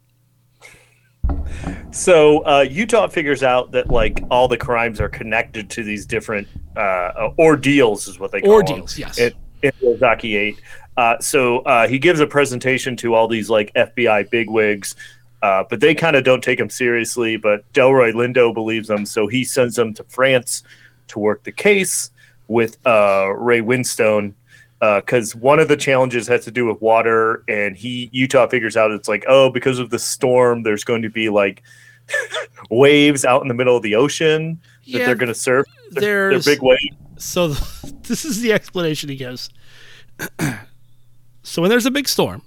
[1.91, 6.49] So uh, Utah figures out that like all the crimes are connected to these different
[6.77, 9.19] uh, ordeals, is what they call Ordeals, them, yes.
[9.19, 10.61] In, in Ozaki Eight.
[10.99, 14.97] Uh, so uh, he gives a presentation to all these like FBI bigwigs,
[15.43, 17.37] uh, but they kind of don't take him seriously.
[17.37, 20.65] But Delroy Lindo believes him, so he sends them to France
[21.07, 22.11] to work the case
[22.49, 24.35] with uh, Ray Winstone
[24.81, 28.91] because one of the challenges has to do with water, and he Utah figures out
[28.91, 31.63] it's like oh because of the storm, there's going to be like
[32.71, 35.65] waves out in the middle of the ocean that Yeah, they're going to surf.
[35.93, 36.97] They're, they're big waves.
[37.19, 37.49] So
[38.03, 39.49] this is the explanation he gives.
[41.49, 42.43] so when there's a big storm,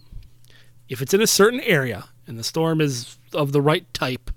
[0.88, 4.30] if it's in a certain area and the storm is of the right type,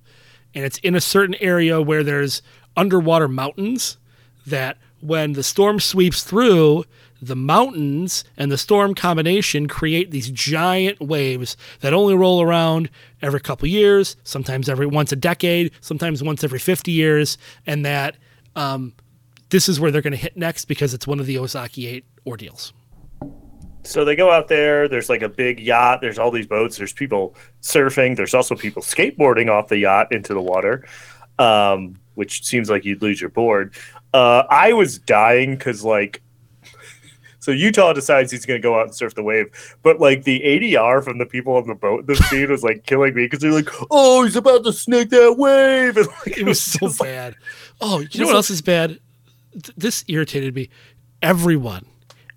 [0.55, 2.41] and it's in a certain area where there's
[2.77, 3.99] underwater mountains,
[4.47, 6.85] that when the storm sweeps through,
[7.21, 12.89] the mountains and the storm combination create these giant waves that only roll around
[13.21, 18.17] every couple years, sometimes every once a decade, sometimes once every 50 years, and that
[18.57, 18.95] um,
[19.51, 22.05] this is where they're going to hit next because it's one of the Ozaki 8
[22.27, 22.73] ordeals.
[23.85, 24.89] So they go out there.
[24.89, 26.01] There's like a big yacht.
[26.01, 26.77] There's all these boats.
[26.79, 28.17] There's people surfing.
[28.17, 30.87] There's also people skateboarding off the yacht into the water,
[31.39, 33.75] um, which seems like you'd lose your board.
[34.15, 36.23] Uh, I was dying because like,
[37.41, 39.49] so Utah decides he's going to go out and surf the wave,
[39.83, 43.15] but like the ADR from the people on the boat this scene was like killing
[43.15, 46.63] me because they're like, "Oh, he's about to snake that wave," and like, It was
[46.63, 47.35] so just like- bad.
[47.83, 48.99] Oh, you know what else is bad?
[49.53, 50.71] Th- This irritated me.
[51.21, 51.85] Everyone,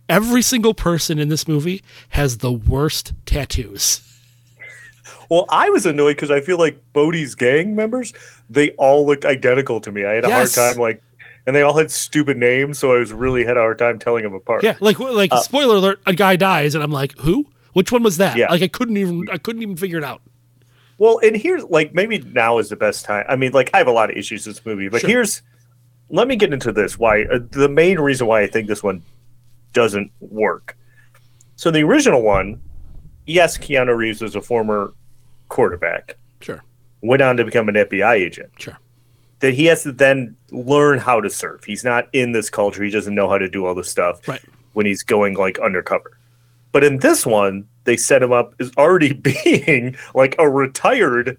[0.10, 4.02] every single person in this movie has the worst tattoos.
[5.30, 8.14] Well, I was annoyed because I feel like Bodhi's gang members,
[8.50, 10.06] they all looked identical to me.
[10.06, 10.56] I had a Yes.
[10.56, 11.04] hard time like,
[11.46, 14.24] and they all had stupid names, so I was really had a hard time telling
[14.24, 14.64] them apart.
[14.64, 17.46] Yeah, like like spoiler alert, a guy dies, and I'm like, who?
[17.74, 18.38] Which one was that?
[18.38, 18.50] Yeah.
[18.50, 20.22] Like I couldn't even I couldn't even figure it out.
[20.98, 23.26] Well, and here's like maybe now is the best time.
[23.30, 25.10] I mean, like I have a lot of issues with this movie, but Sure.
[25.10, 25.42] here's
[26.10, 26.98] let me get into this.
[26.98, 29.04] Why uh, the main reason why I think this one
[29.78, 30.76] doesn't work.
[31.56, 32.60] So the original one,
[33.28, 34.92] yes, Keanu Reeves is a former
[35.50, 36.64] quarterback, Sure,
[37.02, 38.50] went on to become an FBI agent.
[38.58, 38.78] sure.
[39.40, 41.64] that he has to then learn how to surf.
[41.64, 42.84] He's not in this culture.
[42.84, 44.42] He doesn't know how to do all this stuff Right.
[44.74, 46.18] when he's going like undercover.
[46.72, 51.38] But in this one, they set him up as already being like a retired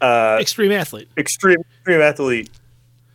[0.00, 1.08] uh, Extreme athlete.
[1.18, 2.50] extreme, extreme athlete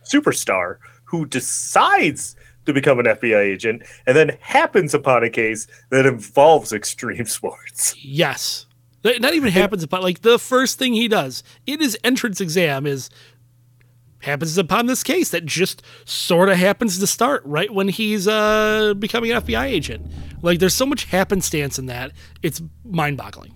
[0.04, 2.36] superstar who decides
[2.70, 7.94] to become an FBI agent and then happens upon a case that involves extreme sports.
[8.02, 8.66] Yes.
[9.02, 13.08] Not even happens upon like the first thing he does in his entrance exam is
[14.20, 18.92] happens upon this case that just sort of happens to start right when he's uh
[18.98, 20.06] becoming an FBI agent.
[20.42, 22.12] Like there's so much happenstance in that.
[22.42, 23.54] It's mind-boggling.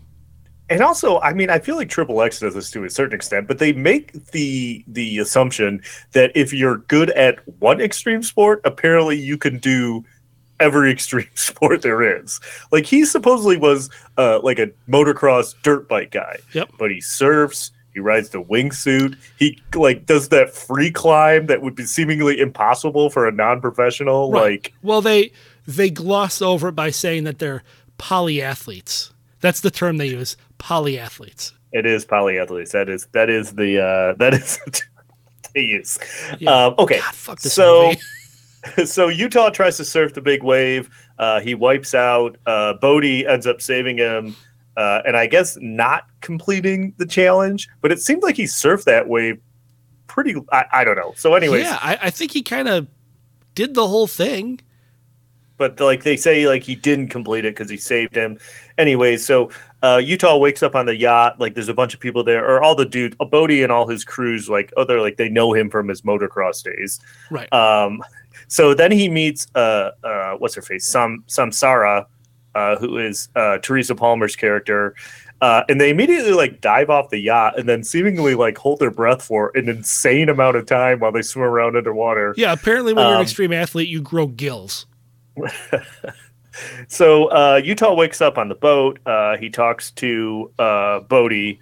[0.74, 3.46] And also, I mean, I feel like Triple X does this to a certain extent,
[3.48, 5.82] but they make the the assumption
[6.12, 10.04] that if you're good at one extreme sport, apparently you can do
[10.60, 12.40] every extreme sport there is.
[12.72, 16.70] Like he supposedly was uh, like a motocross dirt bike guy, Yep.
[16.78, 19.16] but he surfs, He rides the wingsuit.
[19.38, 24.30] He like does that free climb that would be seemingly impossible for a non-professional.
[24.32, 24.42] Right.
[24.62, 25.32] Like well, they
[25.66, 27.62] they gloss over it by saying that they're
[27.98, 29.10] polyathletes.
[29.40, 31.52] That's the term they use, polyathletes.
[31.72, 32.70] it is polyathletes.
[32.72, 34.58] That is that is the uh that is
[35.54, 35.98] the use.
[36.38, 36.66] Yeah.
[36.66, 38.00] Um, okay, God, fuck this so movie.
[38.84, 40.90] so Utah tries to surf the big wave.
[41.18, 42.36] Uh, he wipes out.
[42.46, 44.36] Uh, Bodhi ends up saving him,
[44.76, 47.68] uh, and I guess not completing the challenge.
[47.80, 49.40] But it seemed like he surfed that wave
[50.06, 50.34] pretty.
[50.52, 51.12] I, I don't know.
[51.16, 52.88] So, anyways, yeah, I, I think he kind of
[53.54, 54.60] did the whole thing.
[55.56, 58.38] But like they say, like he didn't complete it because he saved him.
[58.76, 59.50] Anyways, so
[59.84, 61.38] uh, Utah wakes up on the yacht.
[61.38, 64.04] Like there's a bunch of people there, or all the dude, Bodhi and all his
[64.04, 64.48] crews.
[64.48, 66.98] Like oh, they're like they know him from his motocross days.
[67.30, 67.52] Right.
[67.52, 68.02] Um,
[68.48, 72.06] so then he meets uh, uh, what's her face, Sam Samsara,
[72.56, 74.96] uh, who is uh, Teresa Palmer's character,
[75.40, 78.90] uh, and they immediately like dive off the yacht and then seemingly like hold their
[78.90, 82.34] breath for an insane amount of time while they swim around underwater.
[82.36, 84.86] yeah, apparently when you're an Um, extreme athlete, you grow gills.
[86.88, 88.98] So uh, Utah wakes up on the boat.
[89.06, 91.60] Uh, he talks to uh, Bodhi,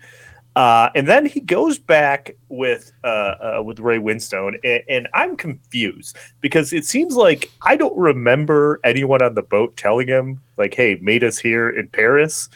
[0.54, 3.06] uh, and then he goes back with uh,
[3.58, 8.80] uh, with Ray Winstone, and, and I'm confused because it seems like I don't remember
[8.84, 12.48] anyone on the boat telling him like, "Hey, meet us here in Paris."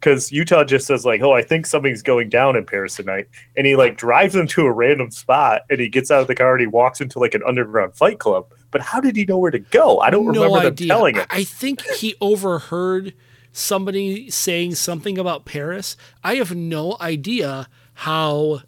[0.00, 3.66] Because Utah just says like, "Oh, I think something's going down in Paris tonight," and
[3.66, 6.52] he like drives them to a random spot, and he gets out of the car
[6.52, 8.46] and he walks into like an underground fight club.
[8.76, 10.00] But how did he know where to go?
[10.00, 10.88] I don't no remember them idea.
[10.88, 11.24] telling him.
[11.30, 13.14] I think he overheard
[13.52, 15.96] somebody saying something about Paris.
[16.22, 18.60] I have no idea how.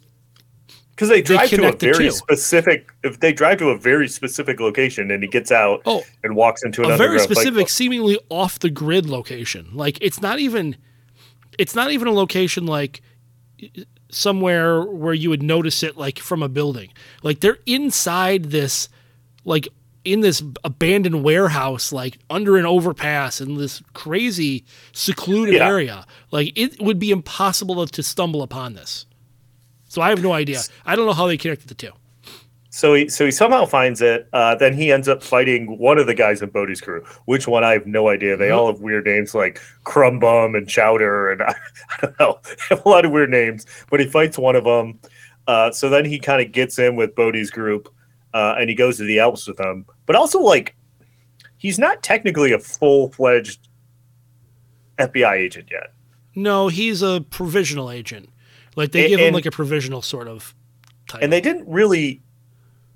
[0.89, 2.09] Because they They drive to a very two.
[2.11, 2.89] specific.
[3.03, 6.63] If they drive to a very specific location, and he gets out Oh, and walks
[6.63, 7.69] into an a very specific, club.
[7.69, 9.69] seemingly off the grid location.
[9.73, 10.75] Like it's not even.
[11.59, 13.01] It's not even a location like
[14.09, 16.89] somewhere where you would notice it like from a building.
[17.21, 18.89] Like they're inside this,
[19.45, 19.67] like
[20.05, 25.67] in this abandoned warehouse, like under an overpass in this crazy secluded Yeah.
[25.67, 26.05] area.
[26.31, 29.05] Like it would be impossible to stumble upon this.
[29.87, 30.61] So I have no idea.
[30.85, 31.91] I don't know how they connected the two.
[32.71, 34.29] So he so he somehow finds it.
[34.31, 37.03] Uh, then he ends up fighting one of the guys in Bodhi's crew.
[37.25, 37.63] Which one?
[37.63, 38.37] I have no idea.
[38.37, 41.55] They all have weird names like Crumbum and Chowder, and I,
[41.89, 42.39] I don't know.
[42.69, 43.65] Have a lot of weird names.
[43.89, 44.99] But he fights one of them.
[45.47, 47.91] Uh, so then he kind of gets in with Bodhi's group,
[48.33, 49.85] uh, and he goes to the Alps with them.
[50.05, 50.75] But also, like,
[51.57, 53.67] he's not technically a full fledged
[54.97, 55.93] FBI agent yet.
[56.35, 58.29] No, he's a provisional agent.
[58.75, 60.53] Like they A- give him like a provisional sort of
[61.07, 61.23] title.
[61.23, 62.21] and they didn't really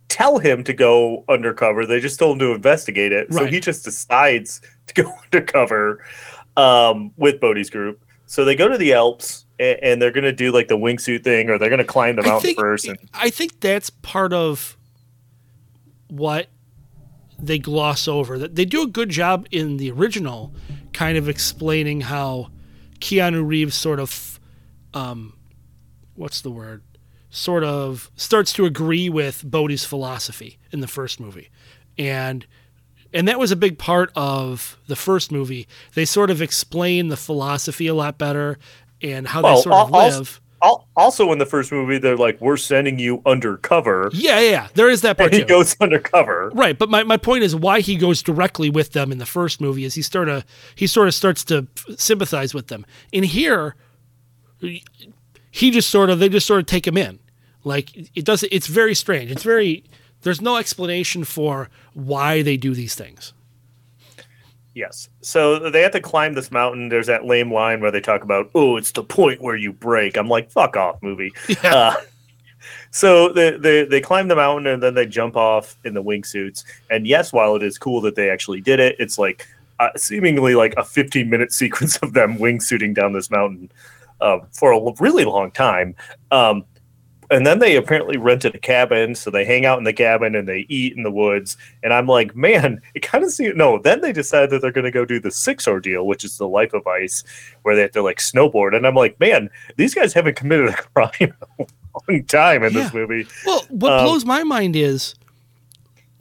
[0.09, 1.85] tell him to go undercover.
[1.85, 3.33] They just told him to investigate it.
[3.33, 6.03] So he just decides to go undercover
[6.55, 8.03] um, with Bodhi's group.
[8.27, 11.23] So they go to the Alps and, and they're going to do like the wingsuit
[11.23, 12.87] thing, or they're going to climb the I mountain think, first.
[12.87, 14.77] And I think that's part of
[16.13, 16.47] what
[17.39, 18.37] they gloss over.
[18.37, 20.53] That they do a good job in the original,
[20.93, 22.51] kind of explaining how
[22.99, 24.39] Keanu Reeves sort of,
[24.93, 25.33] um,
[26.15, 26.83] what's the word?
[27.29, 31.49] Sort of starts to agree with Bodhi's philosophy in the first movie,
[31.97, 32.45] and
[33.11, 35.67] and that was a big part of the first movie.
[35.95, 38.59] They sort of explain the philosophy a lot better
[39.01, 40.41] and how they sort of al- live.
[40.63, 44.49] Al- al- also in the first movie, they're like, "We're sending you undercover," Yeah, yeah,
[44.49, 44.67] yeah.
[44.73, 45.47] There is that part and he too.
[45.47, 46.49] goes undercover.
[46.53, 49.59] Right, but my, my point is why he goes directly with them in the first
[49.61, 50.45] movie is he sort of
[50.75, 52.85] he sort of starts to sympathize with them.
[53.11, 53.75] In here,
[55.51, 57.19] he just sort of they just sort of take him in.
[57.63, 59.31] Like it does it's very strange.
[59.31, 59.83] It's very
[60.21, 63.33] there's no explanation for why they do these things.
[64.75, 65.09] Yes.
[65.21, 66.89] So they have to climb this mountain.
[66.89, 70.17] There's that lame line where they talk about, oh, it's the point where you break.
[70.17, 71.33] I'm like, fuck off, movie.
[71.63, 71.95] Uh,
[72.91, 76.63] so they, they they climb the mountain and then they jump off in the wingsuits.
[76.89, 79.47] And yes, while it is cool that they actually did it, it's like
[79.79, 83.71] uh, seemingly like a 15 minute sequence of them wingsuiting down this mountain
[84.21, 85.95] uh, for a really long time.
[86.31, 86.65] Um,
[87.33, 90.47] and then they apparently rented a cabin, so they hang out in the cabin and
[90.47, 91.57] they eat in the woods.
[91.83, 93.79] And I'm like, man, it kind of seems no.
[93.79, 96.47] Then they decide that they're going to go do the six ordeal, which is the
[96.47, 97.23] life of ice,
[97.63, 98.75] where they have to like snowboard.
[98.75, 101.65] And I'm like, man, these guys haven't committed a crime in a
[102.09, 103.27] long time in this movie.
[103.45, 105.15] Well, what Um, blows my mind is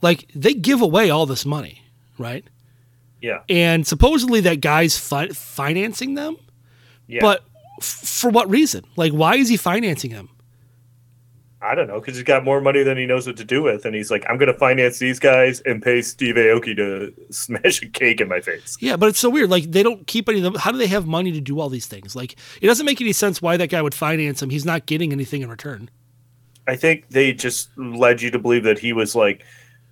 [0.01, 1.83] like they give away all this money,
[2.19, 2.45] right?
[3.21, 6.37] Yeah, And supposedly that guy's fi- financing them.
[7.07, 7.21] yeah.
[7.21, 7.45] But
[7.79, 8.85] f- for what reason?
[8.97, 10.29] Like, why is he financing them?
[11.63, 13.85] I don't know, because he's got more money than he knows what to do with,
[13.85, 17.81] and he's like, I'm going to finance these guys and pay Steve Aoki to smash
[17.83, 18.77] a cake in my face.
[18.81, 19.49] Yeah, but it's so weird.
[19.51, 20.55] Like they don't keep any of them.
[20.57, 22.17] How do they have money to do all these things?
[22.17, 24.51] Like it doesn't make any sense why that guy would finance him.
[24.51, 25.89] He's not getting anything in return.
[26.67, 29.45] I think they just led you to believe that he was like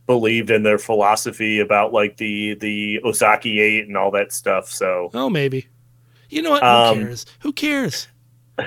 [0.06, 4.68] believed in their philosophy about like the the Ozaki Eight and all that stuff.
[4.70, 5.66] So Oh, maybe.
[6.28, 6.62] You know what?
[6.62, 7.26] Who Um, cares?
[7.40, 8.09] Who cares?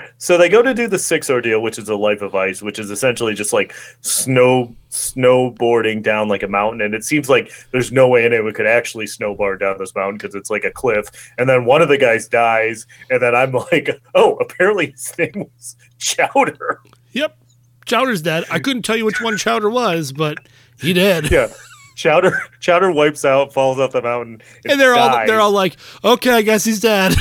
[0.18, 2.80] so they go to do the six ordeal, which is a life of ice, which
[2.80, 6.82] is essentially just like snow snowboarding down like a mountain.
[6.82, 10.36] And it seems like there's no way anyone could actually snowboard down this mountain because
[10.36, 11.08] it's like a cliff.
[11.38, 15.32] And then one of the guys dies, and then I'm like, oh, apparently his name
[15.36, 16.82] was Chowder.
[17.12, 17.38] Yep.
[17.86, 18.46] Chowder's dead.
[18.50, 20.38] I couldn't tell you which one Chowder was, but
[20.80, 21.32] he did.
[21.32, 21.48] Yeah.
[21.96, 26.32] Chowder Chowder wipes out, falls off the mountain, And they're all they're all like, okay,
[26.32, 27.14] I guess he's dead.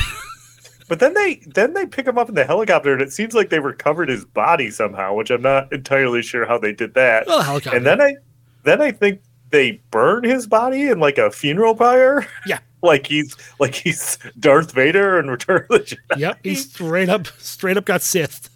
[0.88, 3.50] But then they then they pick him up in the helicopter, and it seems like
[3.50, 7.26] they recovered his body somehow, which I'm not entirely sure how they did that.
[7.26, 7.76] well, helicopter.
[7.76, 8.16] and then I
[8.64, 12.26] then I think they burn his body in like a funeral pyre.
[12.46, 12.58] Yeah.
[12.82, 16.18] like he's like he's Darth Vader in Return of the Jedi.
[16.18, 18.50] Yep, he straight up straight up got Sith.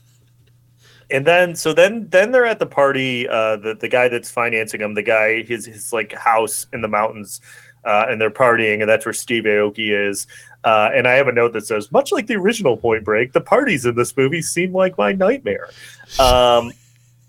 [1.09, 3.29] And then so then then they're at the party.
[3.29, 6.89] Uh, the the guy that's financing him, the guy his his like house in the
[6.89, 7.41] mountains,
[7.85, 10.27] uh, and they're partying, and that's where Steve Aoki is.
[10.66, 13.40] Uh, and I have a note that says, much like the original Point Break, the
[13.40, 15.70] parties in this movie seem like my nightmare.
[16.18, 16.72] Um,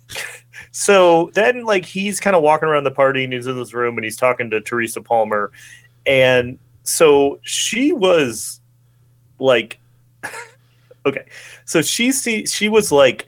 [0.71, 3.95] so then, like, he's kind of walking around the party and he's in this room
[3.95, 5.51] and he's talking to Teresa Palmer.
[6.07, 8.59] And so she was
[9.37, 9.79] like,
[11.05, 11.25] okay,
[11.63, 13.27] so she see she was like,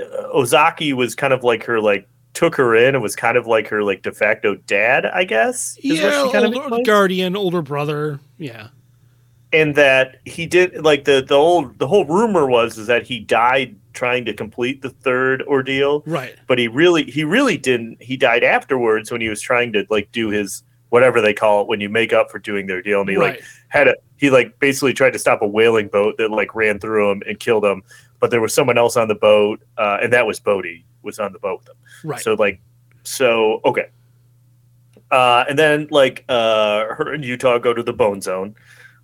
[0.00, 3.46] uh, Ozaki was kind of like her like took her in and was kind of
[3.46, 5.76] like her like de facto dad, I guess.
[5.82, 8.20] is what Yeah, she kind of older, guardian, older brother.
[8.38, 8.68] Yeah.
[9.52, 13.18] And that he did like the the old the whole rumor was is that he
[13.18, 16.34] died trying to complete the third ordeal Right.
[16.46, 20.12] but he really he really didn't he died afterwards when he was trying to like
[20.12, 23.10] do his whatever they call it when you make up for doing their deal and
[23.10, 23.36] he right.
[23.36, 26.78] like had a he like basically tried to stop a whaling boat that like ran
[26.78, 27.82] through him and killed him
[28.20, 31.32] but there was someone else on the boat uh, and that was Bodhi was on
[31.32, 32.20] the boat with him right.
[32.20, 32.60] so like,
[33.02, 33.88] so okay.
[35.10, 38.54] Uh, and then like uh, her and Utah go to the Bone Zone,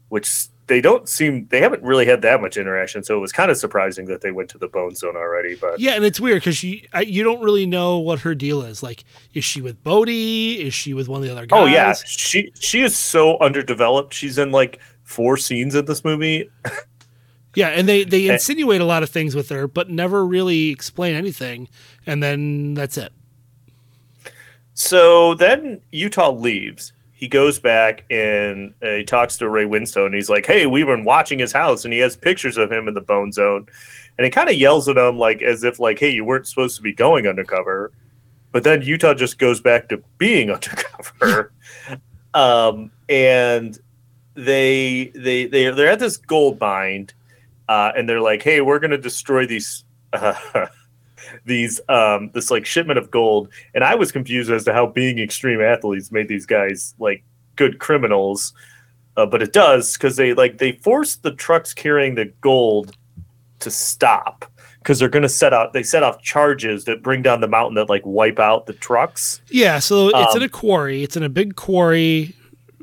[0.08, 3.04] which they don't seem they haven't really had that much interaction.
[3.04, 5.56] So it was kind of surprising that they went to the Bone Zone already.
[5.56, 8.62] But yeah, and it's weird because she, I, you don't really know what her deal
[8.62, 8.82] is.
[8.82, 10.62] Like, is she with Bodhi?
[10.66, 11.60] Is she with one of the other guys?
[11.60, 14.14] oh yeah, she she is so underdeveloped.
[14.14, 16.48] She's in like four scenes in this movie.
[17.54, 18.32] yeah, and they they Eh.
[18.32, 21.68] insinuate a lot of things with her, but never really explain anything,
[22.06, 23.12] and then that's it.
[24.72, 26.93] So then Utah leaves.
[27.14, 30.06] He goes back and uh, he talks to Ray Winstone.
[30.06, 32.88] And he's like, "Hey, we've been watching his house, and he has pictures of him
[32.88, 33.66] in the Bone Zone."
[34.18, 36.76] And he kind of yells at him like as if like, "Hey, you weren't supposed
[36.76, 37.92] to be going undercover."
[38.52, 41.52] But then Utah just goes back to being undercover,
[42.34, 43.78] um, and
[44.34, 47.08] they they they they're at this gold mine,
[47.68, 50.68] uh, and they're like, "Hey, we're gonna destroy these." Uh,
[51.44, 55.18] these um this like shipment of gold and i was confused as to how being
[55.18, 57.22] extreme athletes made these guys like
[57.56, 58.52] good criminals
[59.16, 62.96] uh, but it does because they like they force the trucks carrying the gold
[63.60, 67.40] to stop because they're going to set out they set off charges that bring down
[67.40, 71.02] the mountain that like wipe out the trucks Yeah, so it's in Um, a quarry.
[71.02, 72.34] It's in a big quarry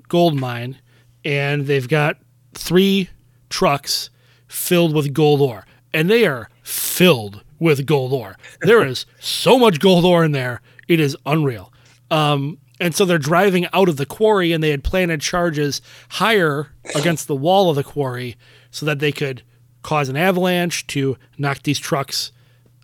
[0.07, 0.77] gold mine,
[1.25, 2.17] and they've got
[2.53, 3.09] three
[3.49, 4.09] trucks
[4.47, 8.35] filled with gold ore, and they are filled with gold ore.
[8.59, 11.71] There is so much gold ore in there; it is unreal.
[12.09, 16.73] Um, and so they're driving out of the quarry, and they had planted charges higher
[16.95, 18.35] against the wall of the quarry
[18.71, 19.43] so that they could
[19.83, 22.31] cause an avalanche to knock these trucks,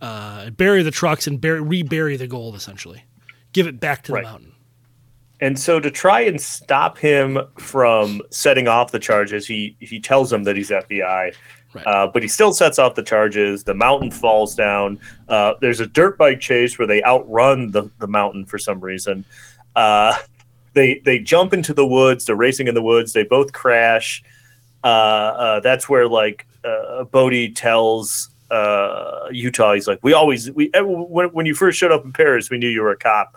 [0.01, 3.03] uh, bury the trucks, and bury, rebury the gold, essentially,
[3.53, 4.23] give it back to Right.
[4.23, 4.51] the mountain.
[5.39, 10.29] And so to try and stop him from setting off the charges, he he tells
[10.31, 11.31] them that he's FBI.
[11.73, 11.85] Right.
[11.85, 13.63] Uh, but he still sets off the charges.
[13.63, 14.99] The mountain falls down.
[15.27, 19.25] Uh, there's a dirt bike chase where they outrun the, the mountain for some reason.
[19.75, 20.17] Uh,
[20.73, 22.25] they they jump into the woods.
[22.25, 23.13] They're racing in the woods.
[23.13, 24.23] They both crash.
[24.83, 28.29] Uh, uh, that's where like uh, Bodhi tells
[29.31, 32.49] Utah, he's like, "We always we eh, when when you first showed up in Paris,
[32.49, 33.35] we knew you were a cop."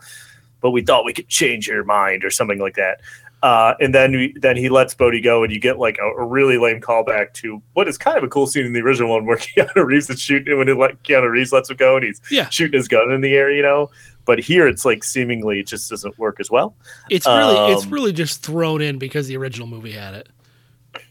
[0.60, 3.00] but we thought we could change your mind or something like that.
[3.42, 6.26] Uh, and then we, then he lets Bodhi go, and you get like a, a
[6.26, 9.24] really lame callback to what is kind of a cool scene in the original one
[9.24, 12.20] where Keanu Reeves is shooting when he let Keanu Reeves lets him go, and he's
[12.30, 12.48] Yeah.
[12.50, 13.90] shooting his gun in the air, you know.
[14.26, 16.76] But here it's like seemingly it just doesn't work as well.
[17.08, 20.28] It's really it's Um, really just thrown in because the original movie had it.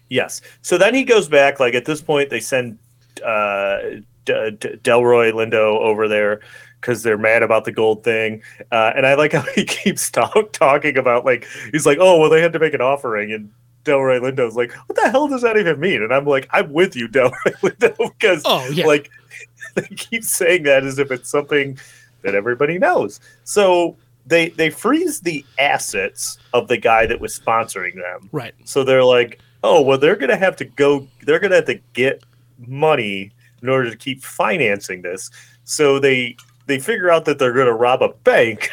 [0.10, 0.42] Yes.
[0.62, 1.60] So then he goes back.
[1.60, 2.78] Like at this point, they send
[3.26, 3.80] uh,
[4.26, 6.42] D- D- Delroy Lindo over there
[6.80, 8.42] because they're mad about the gold thing.
[8.72, 12.30] Uh, and I like how he keeps talk, talking about like he's like, oh well,
[12.30, 13.52] they had to make an offering, and
[13.86, 16.04] Delroy Lindo's like, what the hell does that even mean?
[16.04, 18.86] And I'm like, I'm with you, Delroy Lindo, because Oh, yeah.
[18.86, 19.10] like
[19.76, 21.78] they keep saying that as if it's something
[22.22, 23.20] that everybody knows.
[23.46, 28.30] So they they freeze the assets of the guy that was sponsoring them.
[28.32, 28.54] Right.
[28.66, 31.08] So they're like, oh well, they're gonna have to go.
[31.24, 32.24] They're gonna have to get
[32.68, 35.32] money in order to keep financing this.
[35.64, 36.36] So they
[36.70, 38.70] they figure out that they're gonna rob a bank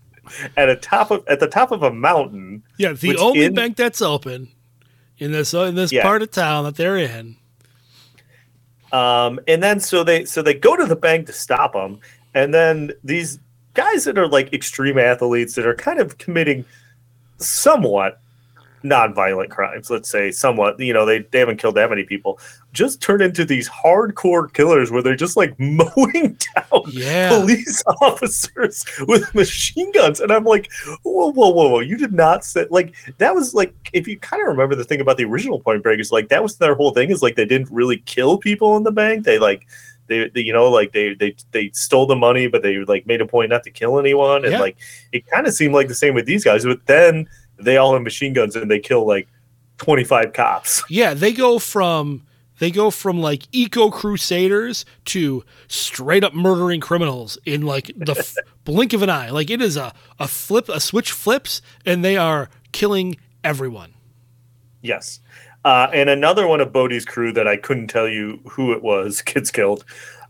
[0.56, 2.62] at a top of at the top of a mountain.
[2.78, 4.48] Yeah, the only in- bank that's open
[5.18, 6.02] in this in this Yeah.
[6.02, 7.36] part of town that they're in.
[8.92, 11.98] Um, and then so they so they go to the bank to stop them,
[12.34, 13.38] and then these
[13.74, 16.64] guys that are like extreme athletes that are kind of committing
[17.38, 18.20] somewhat
[18.84, 22.38] non-violent crimes let's say somewhat you know they, they haven't killed that many people
[22.72, 27.28] just turn into these hardcore killers where they're just like mowing down Yeah.
[27.38, 30.70] police officers with machine guns and i'm like
[31.02, 34.42] whoa whoa whoa whoa you did not say like that was like if you kind
[34.42, 36.92] of remember the thing about the original point break is like that was their whole
[36.92, 39.66] thing is like they didn't really kill people in the bank they like
[40.08, 43.20] they, they you know like they they they stole the money but they like made
[43.20, 44.60] a point not to kill anyone and Yeah.
[44.60, 44.76] like
[45.12, 47.28] it kind of seemed like the same with these guys but then
[47.64, 49.28] they all have machine guns and they kill like
[49.78, 52.22] 25 cops Yeah, they go from
[52.58, 58.36] they go from like eco crusaders to straight up murdering criminals in like the f-
[58.64, 59.30] blink of an eye.
[59.30, 63.94] Like it is a a flip, a switch flips, and they are killing everyone.
[64.80, 65.18] Yes.
[65.64, 69.22] Uh, and another one of Bodhi's crew that I couldn't tell you who it was
[69.26, 69.84] gets killed.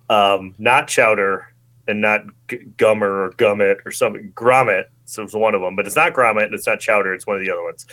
[0.08, 1.51] Um, not Chowder
[1.88, 4.32] and not G- Gummer or Gummit or something.
[4.34, 7.12] Grommet So it's one of them, but it's not Grommet and it's not Chowder.
[7.14, 7.86] It's one of the other ones.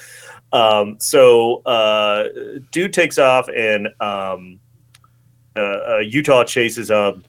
[0.51, 2.25] Um, so uh,
[2.71, 4.59] dude takes off and um,
[5.55, 7.23] uh, uh, Utah chases him.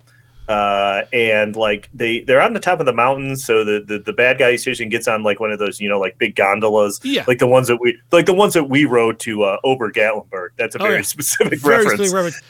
[0.48, 4.12] Uh, and like they they're on the top of the mountain, so the, the the
[4.12, 7.22] bad guy chasing gets on like one of those you know like big gondolas, Yeah.
[7.28, 10.48] like the ones that we like the ones that we rode to uh, Ober Gatlinburg.
[10.56, 11.02] That's a Oh, very yeah.
[11.02, 12.08] specific Very reference.
[12.10, 12.42] specific reference.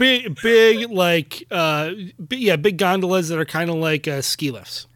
[0.00, 1.90] Big, big, like, uh,
[2.26, 4.86] big, yeah, big gondolas that are kind of like uh, ski lifts.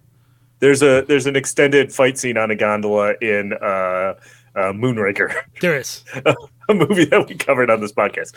[0.61, 4.15] There's a there's an extended fight scene on a gondola in uh,
[4.57, 6.05] uh, Moonraker, There is.
[6.69, 8.33] a movie that we covered on this podcast.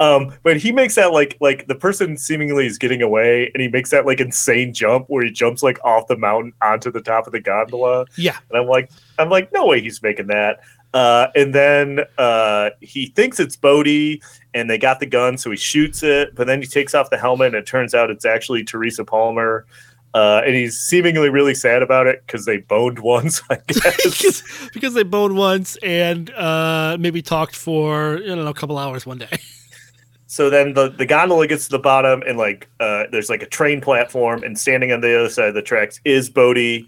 [0.00, 3.68] Um, but he makes that like like the person seemingly is getting away, and he
[3.68, 7.26] makes that like insane jump where he jumps like off the mountain onto the top
[7.26, 8.06] of the gondola.
[8.16, 8.38] Yeah.
[8.50, 10.60] And I'm like, I'm like, no way he's making that.
[10.94, 14.22] Uh, and then uh, he thinks it's Bodhi,
[14.52, 16.34] and they got the gun, so he shoots it.
[16.34, 19.66] But then he takes off the helmet, and it turns out it's actually Teresa Palmer.
[20.14, 24.42] Uh, and he's seemingly really sad about it because they boned once, I guess.
[24.74, 29.06] because, they boned once and uh, maybe talked for, I don't know, a couple hours
[29.06, 29.38] one day.
[30.26, 33.46] so then the, the gondola gets to the bottom, and like uh, there's like a
[33.46, 36.86] train platform, and standing on the other side of the tracks is Bodhi,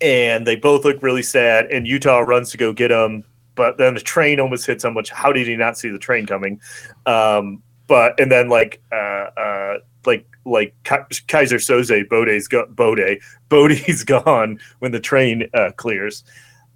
[0.00, 1.66] and they both look really sad.
[1.66, 3.22] And Utah runs to go get him,
[3.54, 4.94] but then the train almost hits him.
[4.94, 6.60] Which how did he not see the train coming?
[7.06, 14.04] Um, but and then like uh, uh, like like Keyser Söze Bodhi's go- Bode Bodhi's
[14.04, 16.24] gone when the train uh, clears.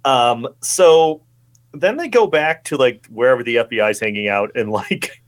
[0.05, 1.23] Um, so
[1.73, 5.21] then they go back to like wherever the FBI's hanging out, and like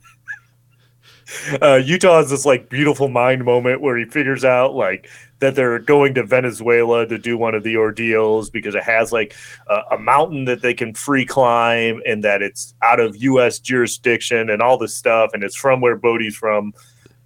[1.61, 5.09] uh, Utah has this like beautiful mind moment where he figures out like
[5.39, 9.35] that they're going to Venezuela to do one of the ordeals because it has like
[9.67, 13.59] a, a mountain that they can free climb and that it's out of U.S.
[13.59, 16.73] jurisdiction and all this stuff, and it's from where Bodhi's from.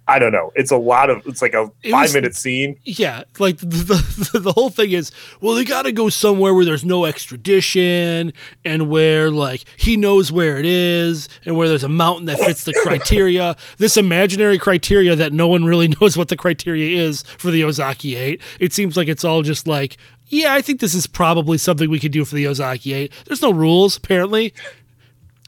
[0.06, 0.52] I don't know.
[0.54, 1.26] It's a lot of.
[1.26, 2.76] It's like a It five was- minute scene.
[2.84, 6.64] Yeah, like the, the, the whole thing is, well, they got to go somewhere where
[6.66, 8.32] there's no extradition
[8.64, 12.64] and where like he knows where it is and where there's a mountain that fits
[12.64, 13.56] the criteria.
[13.78, 18.16] This imaginary criteria that no one really knows what the criteria is for the Ozaki
[18.16, 18.40] 8.
[18.60, 19.96] It seems like it's all just like,
[20.26, 23.12] yeah, I think this is probably something we could do for the Ozaki 8.
[23.26, 24.52] There's no rules apparently.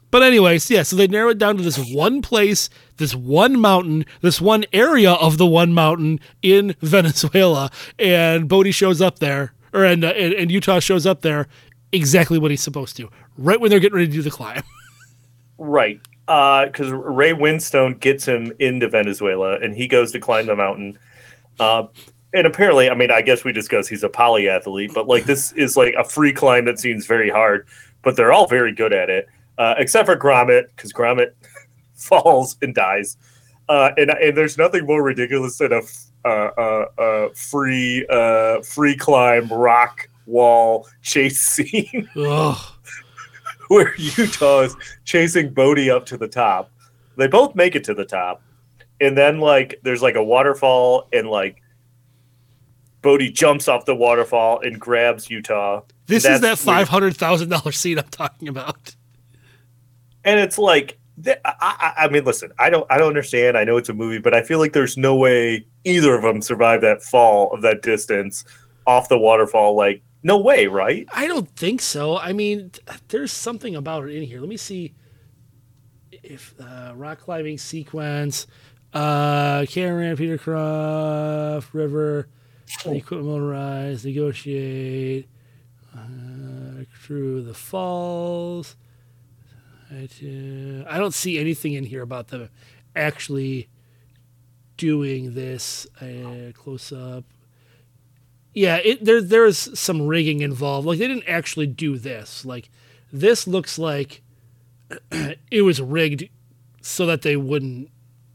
[0.09, 4.05] But anyways, yeah, so they narrow it down to this one place, this one mountain,
[4.21, 9.83] this one area of the one mountain in Venezuela, and Bodhi shows up there, or
[9.83, 11.47] and, uh, and and Utah shows up there,
[11.91, 14.63] exactly what he's supposed to, right when they're getting ready to do the climb.
[15.57, 15.99] Right.
[16.27, 20.99] Because Ray Winstone gets him into Venezuela and he goes to climb the mountain.
[21.59, 21.87] Uh,
[22.33, 25.77] and apparently, I mean, I guess we discussed he's a polyathlete, but like this is
[25.77, 27.65] like a free climb that seems very hard,
[28.03, 29.27] but they're all very good at it,
[29.57, 31.31] uh, except for Grommet, because Grommet
[31.95, 33.17] falls and dies.
[33.69, 38.61] Uh, and, and there's nothing more ridiculous than a f- uh, uh, uh, free uh,
[38.61, 42.09] free climb rock wall chase scene
[43.67, 46.71] where Utah is chasing Bodhi up to the top.
[47.17, 48.41] They both make it to the top.
[48.99, 51.61] And then like there's like a waterfall and like
[53.01, 55.81] Bodhi jumps off the waterfall and grabs Utah.
[56.07, 58.95] This is that five hundred thousand dollar scene I'm talking about.
[60.27, 63.77] And it's like I, I, I mean listen i don't i don't understand i know
[63.77, 67.01] it's a movie but i feel like there's no way either of them survived that
[67.01, 68.45] fall of that distance
[68.85, 72.17] off the waterfall like no way right I don't think so.
[72.17, 72.71] I mean,
[73.07, 74.39] there's something about it in here.
[74.39, 74.93] Let me see
[76.11, 78.47] if uh, rock climbing sequence,
[78.93, 82.27] uh, Cameron, Peter Croft, River,
[82.85, 85.29] equipment motorized, negotiate,
[85.95, 88.75] uh, through the falls.
[89.89, 92.49] I, uh, I don't see anything in here about them
[92.95, 93.69] actually
[94.75, 97.23] doing this uh, close up.
[98.53, 100.87] Yeah, it there there's some rigging involved.
[100.87, 102.43] Like they didn't actually do this.
[102.43, 102.69] Like
[103.11, 104.21] this looks like
[105.51, 106.29] it was rigged
[106.81, 107.89] so that they wouldn't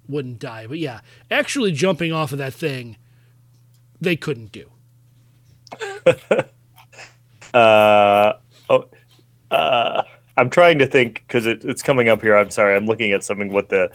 [0.08, 0.66] wouldn't die.
[0.66, 1.00] But yeah,
[1.30, 2.96] actually jumping off of that thing,
[4.00, 4.70] they couldn't do.
[7.54, 8.32] uh
[8.68, 8.88] oh
[9.50, 10.02] uh
[10.36, 12.36] i'm trying to think because it, it's coming up here.
[12.36, 13.90] I'm sorry i'm looking at something what the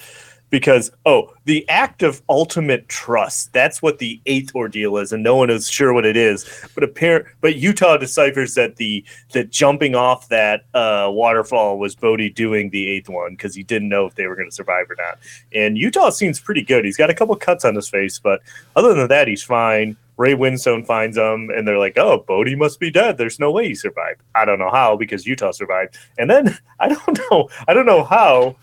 [0.49, 5.35] because oh the act of ultimate trust that's what the eighth ordeal is and no
[5.35, 6.45] one is sure what it is.
[6.73, 12.29] But apparent but utah deciphers that the that jumping off that uh waterfall was bodhi
[12.29, 14.95] doing the eighth one because he didn't know if they were going to survive or
[14.95, 15.19] not.
[15.53, 16.85] And utah seems pretty good.
[16.85, 18.41] He's got a couple cuts on his face but
[18.75, 22.79] other than that he's fine ray winstone finds him and they're like oh bodhi must
[22.79, 26.29] be dead there's no way he survived i don't know how because utah survived and
[26.29, 28.55] then i don't know i don't know how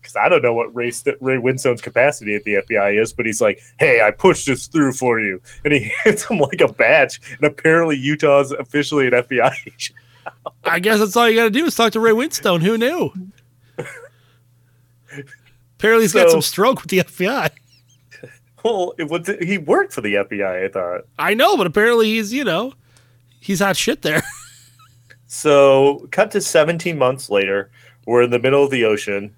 [0.00, 3.26] because I don't know what Ray, St- Ray Winstone's capacity at the FBI is, but
[3.26, 6.72] he's like, "Hey, I pushed this through for you," and he hands him like a
[6.72, 7.20] badge.
[7.36, 9.98] And apparently, Utah's officially an FBI agent.
[10.64, 12.62] I guess that's all you got to do is talk to Ray Winstone.
[12.62, 13.12] Who knew?
[15.78, 17.50] Apparently, he's got some stroke with the FBI.
[18.62, 21.02] Well, it was, he worked for the FBI, I thought.
[21.18, 22.74] I know, but apparently he's you know
[23.40, 24.22] he's hot shit there.
[25.32, 27.70] So, cut to 17 months later,
[28.04, 29.32] we're in the middle of the ocean.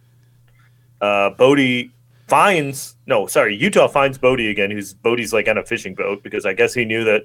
[1.03, 1.93] Uh, Bodhi
[2.29, 6.47] finds, no, sorry, Utah finds Bodhi again, who's Bodhi's like on a fishing boat because
[6.47, 7.25] I guess he knew that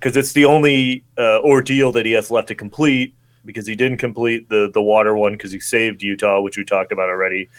[0.00, 3.98] because it's the only uh, ordeal that he has left to complete because he didn't
[3.98, 7.50] complete the the water one because he saved Utah, which we talked about already.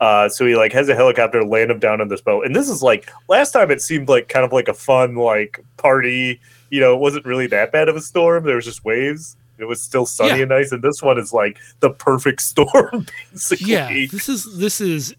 [0.00, 2.68] Uh, so he like has a helicopter land him down on this boat, and this
[2.68, 6.40] is like last time it seemed like kind of like a fun like party.
[6.70, 8.44] You know, it wasn't really that bad of a storm.
[8.44, 9.36] There was just waves.
[9.58, 10.42] It was still sunny Yeah.
[10.42, 13.72] and nice, and this one is like the perfect storm, basically.
[13.72, 15.14] yeah, this is this is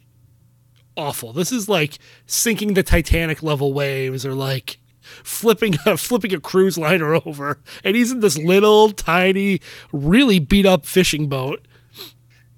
[0.96, 1.34] awful.
[1.34, 4.78] This is like sinking the Titanic level waves, or like
[5.24, 9.60] flipping a flipping a cruise liner over, and he's in this little tiny,
[9.92, 11.66] really beat up fishing boat.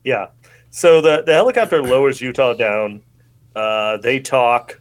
[0.04, 0.28] Yeah.
[0.72, 3.02] So the, the helicopter lowers Utah down.
[3.56, 4.80] Uh, they talk.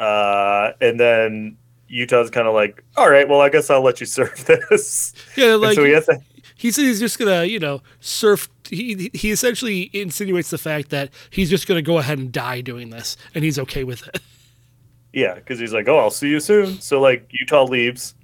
[0.00, 1.56] Uh, and then
[1.88, 5.12] Utah's kind of like, all right, well, I guess I'll let you surf this.
[5.36, 6.18] Yeah, And like so he has to,
[6.56, 8.48] he said he's just gonna, you know, surf.
[8.68, 12.90] He he essentially insinuates the fact that he's just gonna go ahead and die doing
[12.90, 14.20] this, and he's okay with it.
[15.12, 16.80] yeah, because he's like, oh, I'll see you soon.
[16.80, 18.14] So, like, Utah leaves.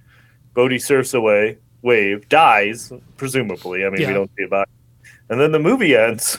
[0.55, 3.85] Bodhi surfs away, wave, dies, presumably.
[3.85, 4.09] I mean, Yeah.
[4.09, 4.71] we don't see a body.
[5.29, 6.39] And then the movie ends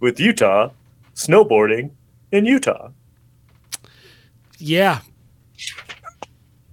[0.00, 0.70] with Utah
[1.14, 1.90] snowboarding
[2.32, 2.90] in Utah.
[4.58, 5.00] Yeah.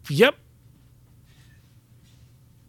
[0.10, 0.36] Yep.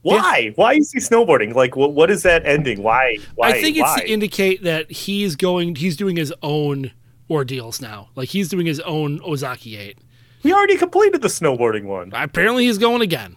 [0.03, 0.53] Why?
[0.55, 1.55] Why is he snowboarding?
[1.55, 1.93] Like, what?
[1.93, 2.83] What is that ending?
[2.83, 3.19] Why?
[3.35, 3.49] Why?
[3.49, 4.01] I think it's why?
[4.01, 5.75] to indicate that he's going.
[5.75, 6.93] He's doing his own
[7.29, 8.11] ordeals now.
[8.15, 9.99] Like he's doing his own Ozaki eight.
[10.43, 12.13] he already completed the snowboarding one.
[12.15, 13.35] Apparently, he's going again.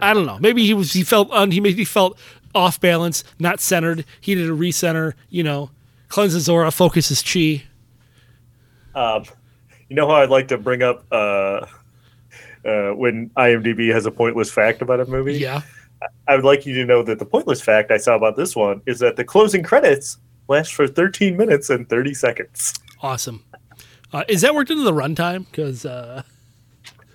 [0.01, 0.39] I don't know.
[0.39, 0.93] Maybe he was.
[0.93, 1.31] He felt.
[1.33, 2.17] Un, he maybe felt
[2.55, 4.05] off balance, not centered.
[4.21, 5.15] He did a recenter.
[5.29, 5.71] You know,
[6.09, 7.65] cleanses aura, focus his chi.
[8.95, 9.25] Um,
[9.89, 11.67] you know how I'd like to bring up uh,
[12.65, 15.35] uh, when IMDb has a pointless fact about a movie.
[15.35, 15.63] Yeah.
[16.29, 18.83] I would like you to know that the pointless fact I saw about this one
[18.87, 22.75] is that the closing credits last for 13 minutes and 30 seconds.
[23.03, 23.45] Awesome.
[24.13, 25.47] Uh, is that worked into the runtime?
[25.51, 26.23] Because uh,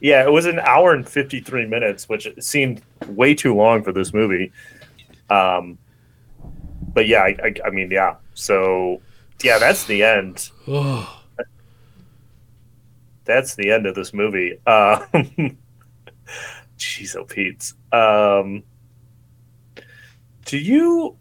[0.02, 4.14] Yeah, it was an hour and 53 minutes, which seemed way too long for this
[4.14, 4.52] movie.
[5.30, 5.78] Um,
[6.94, 8.16] but yeah, I, I, I mean, yeah.
[8.34, 9.02] So,
[9.44, 10.50] yeah, that's the end.
[13.26, 14.58] That's the end of this movie.
[14.66, 15.06] Uh,
[16.80, 17.74] Jeez, oh, Pete.
[17.92, 18.64] Um,
[20.46, 21.16] do you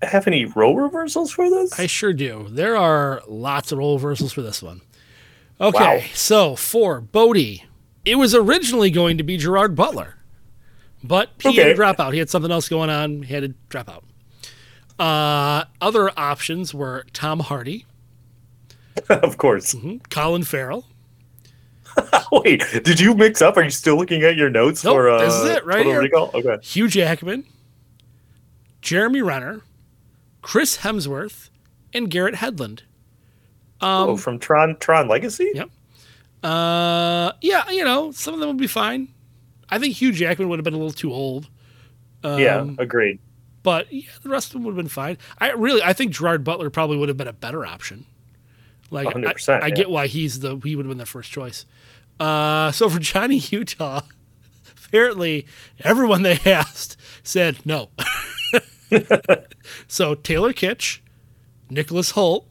[0.00, 1.78] have any role reversals for this?
[1.78, 2.46] I sure do.
[2.50, 4.80] There are lots of role reversals for this one.
[5.60, 6.02] Okay, Wow.
[6.14, 7.64] so for Bodhi,
[8.06, 10.14] it was originally going to be Gerard Butler,
[11.02, 11.74] but he had to Okay.
[11.74, 12.12] drop out.
[12.12, 13.22] He had something else going on.
[13.22, 14.04] He had to drop out.
[14.98, 17.86] Uh, other options were Tom Hardy,
[19.08, 19.74] of course.
[20.10, 20.86] Colin Farrell,
[22.32, 23.56] Wait, did you mix up?
[23.56, 26.00] Are you still looking at your notes Nope, for uh, this is it right here.
[26.00, 26.30] Recall?
[26.34, 26.58] Okay.
[26.62, 27.44] Hugh Jackman,
[28.80, 29.62] Jeremy Renner,
[30.40, 31.48] Chris Hemsworth,
[31.92, 32.80] and Garrett Hedlund.
[33.80, 35.50] oh, from Tron Tron Legacy?
[35.54, 35.70] Yep.
[36.44, 39.08] Uh, yeah, you know, some of them would be fine.
[39.72, 41.48] I think Hugh Jackman would have been a little too old,
[42.24, 43.18] yeah, Um, agreed.
[43.62, 45.18] but yeah, the rest of them would have been fine.
[45.38, 48.06] I really, I think Gerard Butler probably would have been a better option.
[48.90, 49.74] Like, I- 100%, I, yeah.
[49.74, 51.64] get why he's the he would have been their first choice.
[52.20, 54.02] Uh, so for Johnny Utah,
[54.86, 55.46] apparently
[55.80, 57.88] everyone they asked said no.
[59.88, 61.00] so Taylor Kitsch,
[61.70, 62.46] Nicholas Hoult,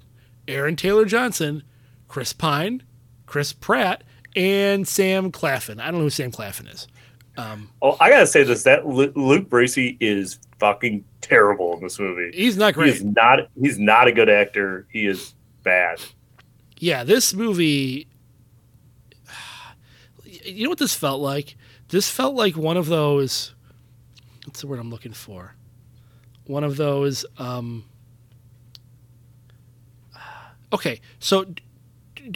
[0.48, 1.64] Aaron Taylor Johnson,
[2.08, 2.84] Chris Pine,
[3.26, 4.04] Chris Pratt,
[4.36, 5.80] and Sam Claflin.
[5.80, 6.88] I don't know who Sam Claflin is.
[7.38, 12.32] Oh, I gotta say this: that Luke Bracey is fucking terrible in this movie.
[12.36, 12.94] He's not great.
[12.94, 13.40] He's not.
[13.60, 14.86] He's not a good actor.
[14.92, 16.02] He is bad.
[16.78, 18.08] yeah, this movie.
[20.44, 21.56] You know what this felt like?
[21.90, 23.54] This felt like one of those.
[24.46, 25.54] What's the word I'm looking for?
[26.46, 27.26] One of those.
[27.38, 27.86] Um,
[30.74, 31.46] okay, so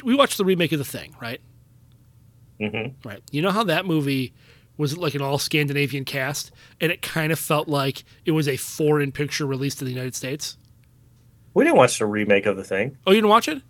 [0.04, 1.42] we watched the remake of The Thing, right?
[2.60, 3.08] Mm-hmm.
[3.08, 3.22] Right.
[3.32, 4.34] You know how that movie
[4.78, 6.52] was it like an all Scandinavian cast,
[6.82, 10.16] and it kind of felt like it was a foreign picture released in the United
[10.16, 10.58] States.
[11.54, 12.98] We didn't watch the remake of the thing.
[13.08, 13.62] Oh, you didn't watch it?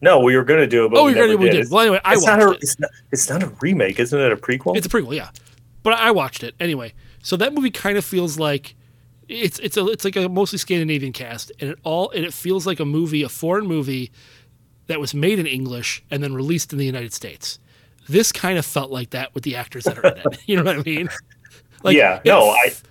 [0.00, 1.64] No, we were gonna do it, but Oh, we never we did.
[1.64, 1.70] did.
[1.70, 2.62] Well, anyway, I it's not watched a, it.
[2.62, 4.32] It's not, it's not a remake, isn't it?
[4.32, 4.76] A prequel.
[4.76, 5.30] It's a prequel, yeah.
[5.82, 6.92] But I watched it anyway.
[7.22, 8.74] So that movie kind of feels like
[9.28, 12.66] it's it's a it's like a mostly Scandinavian cast, and it all and it feels
[12.66, 14.10] like a movie, a foreign movie
[14.86, 17.58] that was made in English and then released in the United States.
[18.08, 20.38] This kind of felt like that with the actors that are in it.
[20.46, 21.08] You know what I mean?
[21.82, 22.16] Like, yeah.
[22.16, 22.82] it No, f-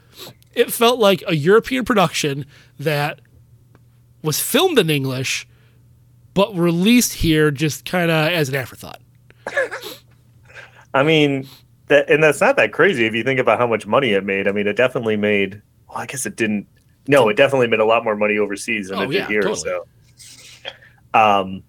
[0.54, 2.46] it felt like a European production
[2.80, 3.20] that
[4.22, 5.48] was filmed in English,
[6.34, 9.02] but released here just kind of as an afterthought.
[9.48, 9.70] I.
[10.94, 11.48] I mean,
[11.88, 14.48] that and that's not that crazy if you think about how much money it made.
[14.48, 15.62] I mean, it definitely made.
[15.88, 16.68] Well, I guess it didn't.
[17.08, 19.42] No, it definitely made a lot more money overseas than Oh, it did yeah, here.
[19.42, 19.62] totally.
[19.62, 19.86] So,
[21.14, 21.64] um,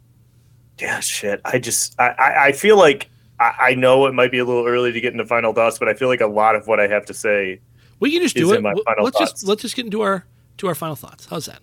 [0.81, 1.41] yeah, shit.
[1.45, 3.09] I just, I, I, I feel like
[3.41, 5.89] I, I know it might be a little early to get into final thoughts, but
[5.89, 7.61] I feel like a lot of what I have to say,
[8.01, 8.63] We can just is do it.
[8.63, 9.33] my final let's thoughts.
[9.33, 10.25] just let's just get into our
[10.59, 11.27] to our final thoughts.
[11.27, 11.61] How's that?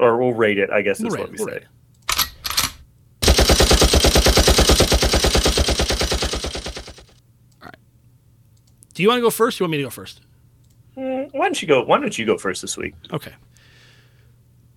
[0.00, 0.70] or we'll rate it.
[0.70, 1.64] I guess is We'll what we we'll say.
[7.62, 7.76] All right.
[8.94, 9.60] Do you want to go first?
[9.60, 10.20] Or you want me to go first?
[10.96, 11.84] Mm, Why don't you go?
[11.84, 12.94] Why don't you go first this week?
[13.12, 13.32] Okay.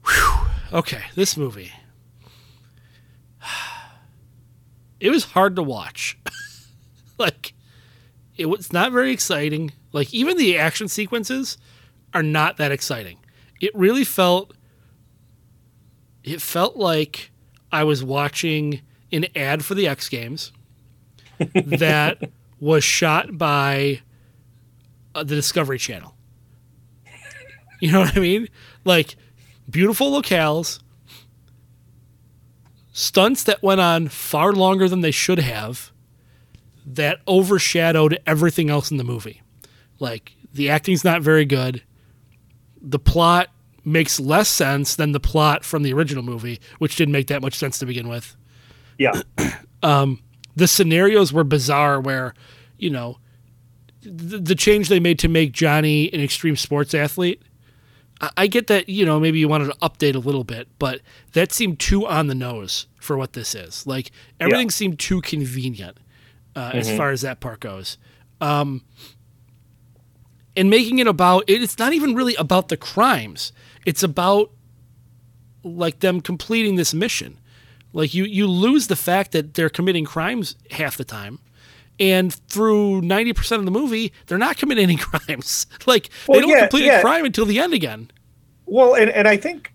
[0.08, 0.40] Whew.
[0.74, 1.72] Okay, this movie.
[5.00, 6.16] It was hard to watch.
[7.26, 7.53] like,
[8.36, 9.72] it was not very exciting.
[9.91, 11.57] Like, even the action sequences
[12.13, 13.17] are not that exciting.
[13.59, 14.53] It really felt.
[16.24, 17.32] It felt like
[17.72, 20.51] I was watching an ad for the X Games
[21.55, 24.01] that was shot by
[25.15, 26.15] uh, the Discovery Channel.
[27.80, 28.47] You know what I mean?
[28.86, 29.15] Like
[29.69, 30.80] beautiful locales,
[32.93, 35.91] stunts that went on far longer than they should have,
[36.86, 39.42] that overshadowed everything else in the movie.
[40.00, 41.84] Like the acting's not very good.
[42.82, 43.50] The plot
[43.84, 47.56] makes less sense than the plot from the original movie, which didn't make that much
[47.56, 48.36] sense to begin with.
[48.98, 49.22] Yeah,
[49.84, 50.22] um,
[50.56, 52.34] the scenarios were bizarre where
[52.78, 53.18] you know
[54.02, 57.42] the, the change they made to make johnny an extreme sports athlete
[58.20, 61.02] I, I get that you know maybe you wanted to update a little bit but
[61.34, 63.86] that seemed too on the nose for what this is.
[63.86, 65.98] Like everything seemed too convenient
[66.56, 67.97] uh, as far as that part goes
[68.39, 68.84] um,
[70.56, 73.52] and making it about it's not even really about the crimes
[73.86, 74.52] it's about
[75.64, 77.38] like them completing this mission
[77.93, 81.39] like you you lose the fact that they're committing crimes half the time.
[81.99, 85.68] And through 90% of the movie, they're not committing any crimes.
[85.86, 86.97] like Well, they don't yeah, complete yeah.
[86.97, 88.10] a crime until the end again.
[88.66, 89.72] Well, and, and I think,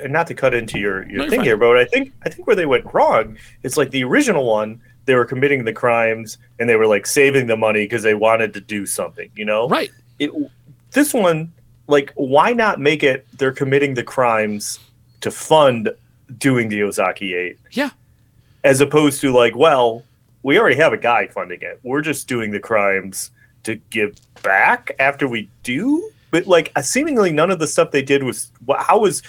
[0.00, 1.46] and not to cut into your, your No, thing fine.
[1.46, 4.80] here, but I think I think where they went wrong is like the original one,
[5.10, 8.54] they were committing the crimes and they were like saving the money because they wanted
[8.54, 9.68] to do something, you know?
[9.68, 9.90] Right.
[10.20, 10.30] It,
[10.92, 11.52] this one,
[11.88, 14.78] like, why not make it they're committing the crimes
[15.22, 15.90] to fund
[16.38, 17.90] doing the Ozaki Eight, Yeah.
[18.62, 20.04] as opposed to like, well,
[20.44, 21.80] we already have a guy funding it.
[21.82, 23.32] We're just doing the crimes
[23.64, 26.08] to give back after we do.
[26.30, 29.24] But like, seemingly none of the stuff they did was how was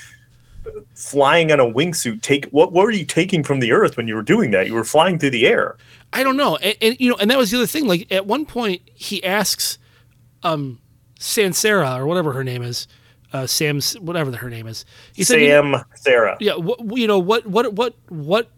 [0.94, 4.16] flying on a wingsuit take what, what were you taking from the earth when you
[4.16, 5.78] were doing that you were flying through the air
[6.14, 6.58] I don't know.
[6.58, 7.88] And, and you know, and that was the other thing.
[7.88, 9.78] Like at one point he asks
[10.44, 10.80] um
[11.20, 12.88] Sansera or whatever her name is,
[13.34, 14.86] uh Sam's whatever her name is.
[15.14, 18.50] He said, you know- sam sarah yeah, what, you know what what what what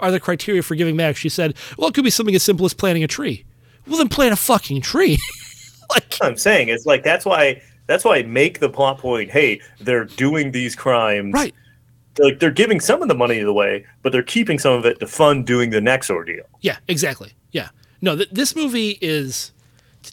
[0.00, 1.16] are the criteria for giving back?
[1.16, 3.44] She said, well, it could be something as simple as planting a tree.
[3.86, 5.18] Well, then plant a fucking tree.
[5.90, 9.30] like, I'm saying it's like that's why that's why I make the plot point.
[9.30, 11.34] Hey, they're doing these crimes.
[11.34, 11.54] right.
[12.18, 15.06] Like they're giving some of the money away, but they're keeping some of it to
[15.06, 16.44] fund doing the next ordeal.
[16.60, 17.32] Yeah, exactly.
[17.50, 17.70] Yeah.
[18.00, 19.50] No, th- this movie is.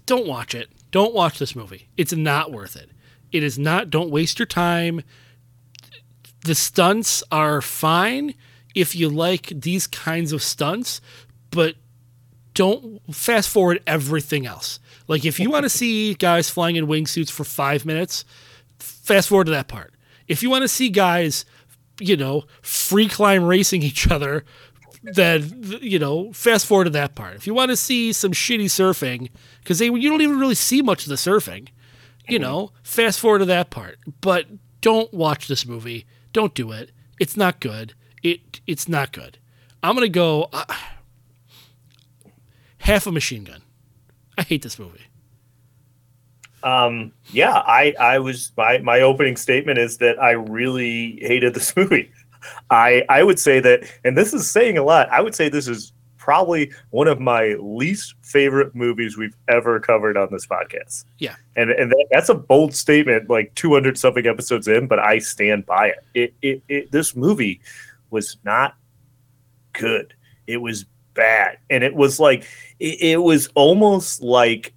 [0.08, 0.70] Don't watch it.
[0.90, 1.90] Don't watch this movie.
[1.98, 2.90] It's not worth it.
[3.32, 3.90] It is not.
[3.92, 5.04] Don't waste your time.
[6.44, 8.34] The stunts are fine
[8.74, 11.02] if you like these kinds of stunts,
[11.52, 11.76] but
[12.56, 14.80] don't fast forward everything else.
[15.12, 18.24] Like if you want to see guys flying in wingsuits for five minutes,
[18.80, 19.93] fast forward to that part.
[20.30, 21.43] If you want to see guys,
[21.99, 24.45] you know, free climb racing each other,
[25.03, 27.36] then you know, fast forward to that part.
[27.36, 30.82] If you want to see some shitty surfing, because they you don't even really see
[30.82, 31.68] much of the surfing,
[32.30, 33.99] you know, fast forward to that part.
[34.22, 34.45] But
[34.80, 36.05] don't watch this movie.
[36.32, 36.91] Don't do it.
[37.20, 37.95] It's not good.
[38.24, 39.39] It it's not good.
[39.84, 40.64] I'm gonna go uh,
[42.78, 43.62] half a machine gun.
[44.42, 45.02] I hate this movie.
[46.64, 51.76] Um, yeah, I, I was my my opening statement is that I really hated this
[51.78, 52.12] movie.
[52.72, 55.08] I I would say that, and this is saying a lot.
[55.12, 60.18] I would say this is probably one of my least favorite movies we've ever covered
[60.18, 61.06] on this podcast.
[61.20, 61.36] Yeah.
[61.56, 65.68] And and that, that's a bold statement, like 200 something episodes in, but I stand
[65.68, 66.04] by it.
[66.16, 66.64] It, it.
[66.68, 67.62] it this movie
[68.10, 68.76] was not
[69.74, 70.16] good.
[70.48, 72.43] It was bad, and it was like
[72.80, 74.74] it, it was almost like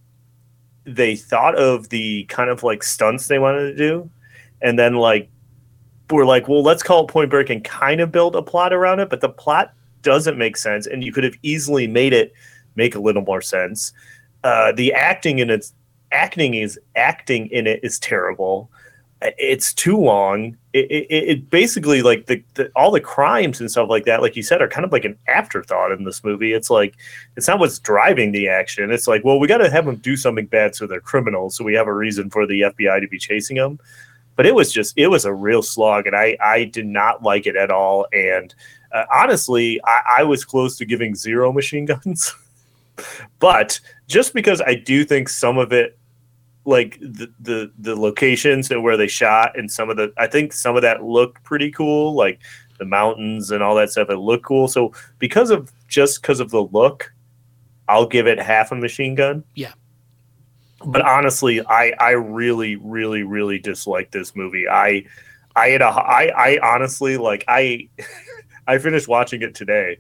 [0.85, 4.11] they thought of the kind of like stunts they wanted to do,
[4.63, 5.29] and then like
[6.11, 9.01] we're like, well, let's call it Point Break and kind of build a plot around
[9.01, 9.73] it, but the plot
[10.03, 12.33] doesn't make sense, and you could have easily made it
[12.77, 13.93] make a little more sense.
[14.43, 15.73] Uh, the acting in its
[16.13, 18.71] acting is acting in it is terrible.
[19.23, 20.57] It's too long.
[20.77, 24.43] It, it, basically like the, the all the crimes and stuff like that, like you
[24.43, 26.53] said, are kind of like an afterthought in this movie.
[26.53, 26.97] It's like
[27.37, 28.91] it's not what's driving the action.
[28.91, 31.63] It's like, well, we got to have them do something bad so they're criminals, so
[31.63, 33.79] we have a reason for the FBI to be chasing them.
[34.35, 37.47] But it was just it was a real slog, and I I did not like
[37.47, 38.09] it at all.
[38.13, 38.53] And
[38.91, 42.35] uh, honestly, I, I was close to giving zero machine guns.
[43.39, 45.97] but just because I do think some of it,
[46.65, 50.53] like the, the the locations and where they shot, and some of the, I think
[50.53, 52.41] some of that looked pretty cool, like
[52.79, 54.11] the mountains and all that stuff.
[54.11, 54.69] It looked cool.
[54.69, 57.13] So because of just because of the look,
[57.89, 59.45] I'll give it half a machine gun.
[59.55, 59.73] Yeah.
[60.85, 64.69] But honestly, I I really really really dislike this movie.
[64.69, 65.05] I
[65.57, 67.89] I had a I I honestly like I
[68.67, 69.99] I finished watching it today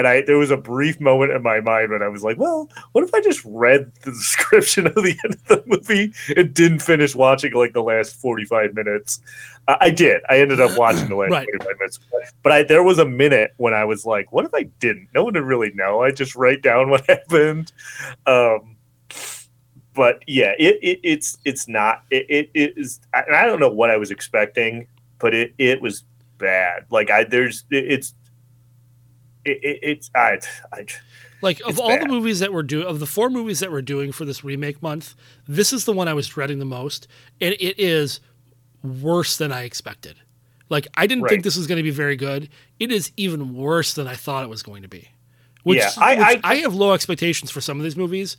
[0.00, 2.70] and I there was a brief moment in my mind when I was like, well,
[2.92, 6.78] what if I just read the description of the end of the movie and didn't
[6.78, 9.20] finish watching like the last 45 minutes?
[9.68, 10.22] Uh, I did.
[10.30, 11.46] I ended up watching the last Right.
[11.58, 12.00] 45 minutes.
[12.42, 15.08] But I, there was a minute when I was like, what if I didn't?
[15.14, 16.02] No one would really know.
[16.02, 17.70] I just write down what happened.
[18.24, 18.76] Um,
[19.92, 23.60] but yeah, it, it it's it's not it, it, it is I, and I don't
[23.60, 24.86] know what I was expecting,
[25.18, 26.04] but it it was
[26.38, 26.86] bad.
[26.90, 28.14] Like I there's it, it's
[29.44, 30.38] it, it, it's I,
[30.72, 30.86] I
[31.42, 34.12] Like of all the movies that we're doing, of the four movies that we're doing
[34.12, 35.14] for this remake month,
[35.48, 37.06] this is the one I was dreading the most,
[37.40, 38.20] and it is
[38.82, 40.16] worse than I expected.
[40.68, 41.30] Like I didn't Right.
[41.30, 42.48] think this was going to be very good.
[42.78, 45.08] It is even worse than I thought it was going to be.
[45.62, 48.36] Which, Yeah, I- which I- I have low expectations for some of these movies.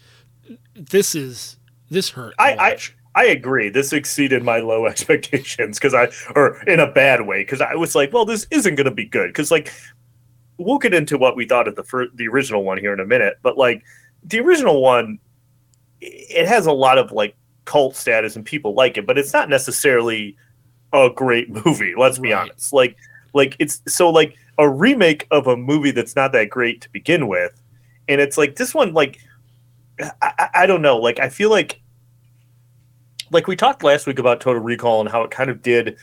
[0.75, 1.57] This is
[1.89, 2.33] this hurt.
[2.39, 2.77] I, I.
[3.13, 3.67] I agree.
[3.67, 7.93] This exceeded my low expectations because I, or in a bad way, because I was
[7.93, 9.27] like, well, this isn't going to be good.
[9.27, 9.73] Because like,
[10.65, 13.05] we'll get into what we thought of the fir- the original one here in a
[13.05, 13.83] minute, but like,
[14.23, 15.19] the original one,
[15.99, 17.35] it has a lot of like
[17.65, 20.35] cult status and people like it, but it's not necessarily
[20.93, 21.93] a great movie.
[21.97, 22.41] Let's be Right.
[22.49, 22.73] honest.
[22.73, 22.97] Like,
[23.33, 27.27] like it's so like a remake of a movie that's not that great to begin
[27.27, 27.59] with,
[28.07, 29.19] and it's like this one, like,
[29.99, 31.79] I, I, I don't know, like I feel like
[33.31, 35.97] like we talked last week about Total Recall and how it kind of did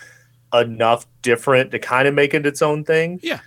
[0.54, 3.20] enough different to kind of make it its own thing.
[3.22, 3.40] Yeah.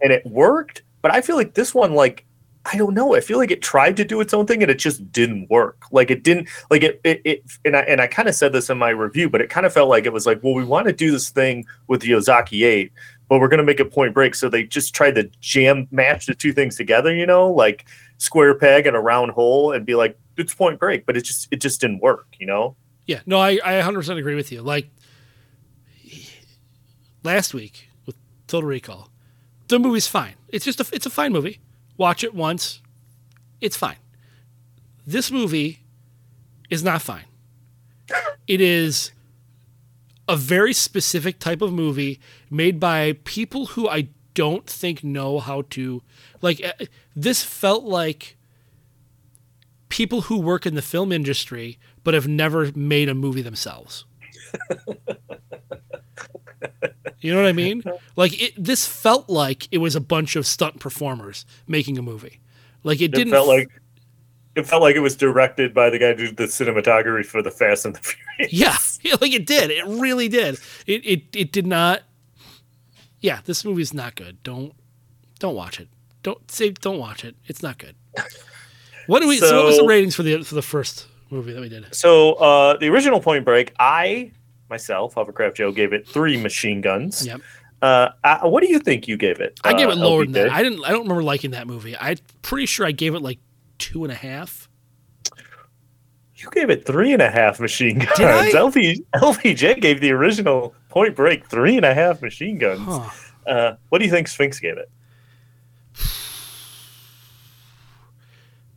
[0.00, 2.24] And it worked, but I feel like this one like
[2.66, 3.14] I don't know.
[3.14, 5.84] I feel like it tried to do its own thing and it just didn't work.
[5.90, 8.70] Like it didn't like it it, it and I and I kind of said this
[8.70, 10.86] in my review, but it kind of felt like it was like, well, we want
[10.86, 12.92] to do this thing with the Ozaki 8,
[13.28, 14.34] but we're going to make it point break.
[14.34, 17.84] So they just tried to jam match the two things together, you know, like
[18.16, 21.48] square peg and a round hole and be like, it's point break, but it just
[21.50, 22.76] it just didn't work, you know?
[23.06, 24.62] Yeah, no, I, I 100% agree with you.
[24.62, 24.88] Like
[27.22, 28.16] last week with
[28.46, 29.10] Total Recall,
[29.68, 30.34] the movie's fine.
[30.48, 31.60] It's just a it's a fine movie.
[31.96, 32.80] Watch it once,
[33.60, 33.96] it's fine.
[35.06, 35.80] This movie
[36.70, 37.24] is not fine.
[38.46, 39.12] It is
[40.28, 42.18] a very specific type of movie
[42.50, 46.02] made by people who I don't think know how to
[46.42, 46.72] like uh,
[47.14, 48.36] this felt like
[49.88, 54.04] people who work in the film industry but have never made a movie themselves.
[57.20, 57.82] you know what I mean?
[58.16, 62.40] Like it, this felt like it was a bunch of stunt performers making a movie.
[62.82, 63.68] Like it, It didn't felt like
[64.54, 67.50] it felt like it was directed by the guy who did the cinematography for the
[67.50, 68.52] Fast and the Furious.
[68.52, 68.76] Yeah,
[69.10, 69.70] yeah, like it did.
[69.70, 70.58] It really did.
[70.86, 72.02] It it it did not.
[73.20, 74.42] Yeah, this movie's not good.
[74.42, 74.74] Don't
[75.38, 75.88] don't watch it.
[76.22, 77.36] Don't say don't watch it.
[77.46, 77.96] It's not good.
[79.06, 79.38] What do we?
[79.38, 81.94] So, what was the ratings for the for the first movie that we did?
[81.94, 84.32] So uh, the original Point Break, I
[84.70, 87.26] myself, Hovercraft Joe, gave it three machine guns.
[87.26, 87.40] Yep.
[87.82, 89.60] Uh, uh, what do you think you gave it?
[89.62, 90.50] I gave uh, it lower than that.
[90.50, 90.84] I didn't.
[90.84, 91.96] I don't remember liking that movie.
[91.96, 93.38] I'm pretty sure I gave it like
[93.78, 94.68] two and a half.
[96.36, 98.16] You gave it three and a half machine guns.
[98.16, 98.50] Did I?
[98.58, 102.80] LP, LPJ gave the original Point Break three and a half machine guns.
[102.84, 103.10] Huh.
[103.46, 104.90] Uh, what do you think Sphinx gave it?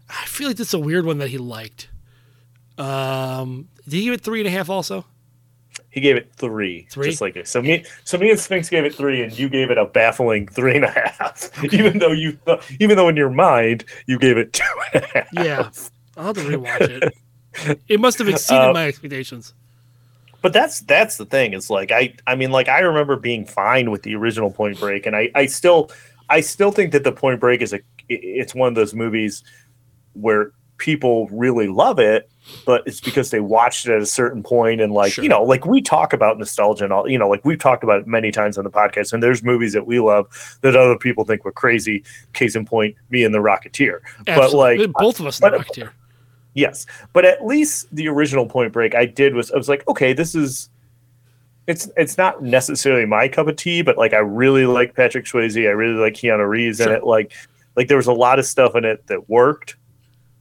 [0.10, 1.90] I feel like this is a weird one that he liked.
[2.78, 4.70] Um, did he give it three and a half?
[4.70, 5.06] Also,
[5.98, 7.08] He gave it three, Three?
[7.10, 7.50] just like this.
[7.50, 10.48] So me, so me and Sphinx gave it three, and you gave it a baffling
[10.48, 11.50] three and a half.
[11.74, 15.08] even though you, th- even though in your mind you gave it two and a
[15.08, 15.28] half.
[15.34, 15.70] yeah.
[16.16, 16.82] I'll have to rewatch
[17.58, 17.80] it.
[17.88, 19.56] It must have exceeded Uh, my expectations.
[20.43, 23.89] but that's that's the thing It's like i i mean like i remember being fine
[23.89, 25.89] with the original point break and i i still
[26.30, 27.80] i still think that the point break is a
[28.10, 29.43] it's one of those movies
[30.14, 32.30] where people really love it
[32.66, 35.24] but it's because they watched it at a certain point and like Sure.
[35.24, 38.02] you know like we talk about nostalgia and all you know like we've talked about
[38.02, 41.26] it many times on the podcast and there's movies that we love that other people
[41.26, 45.39] think were crazy case in point me and the rocketeer but like both of us
[45.39, 45.91] the Rocketeer.
[46.58, 50.12] Yes, but at least the original Point Break I did was I was like, okay,
[50.12, 50.72] this is
[51.68, 55.56] it's it's not necessarily my cup of tea, but like I really like Patrick Swayze,
[55.68, 57.34] I really like Keanu Reeves, and it like
[57.76, 59.76] like there was a lot of stuff in it that worked.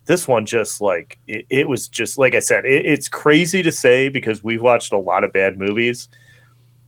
[0.06, 3.72] This one just like it, it was just like I said, it, it's crazy to
[3.72, 6.08] say because we've watched a lot of bad movies,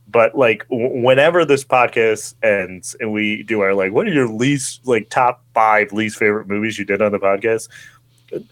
[0.07, 4.27] but like w- whenever this podcast ends and we do our like, what are your
[4.29, 7.67] least like top five least favorite movies you did on the podcast?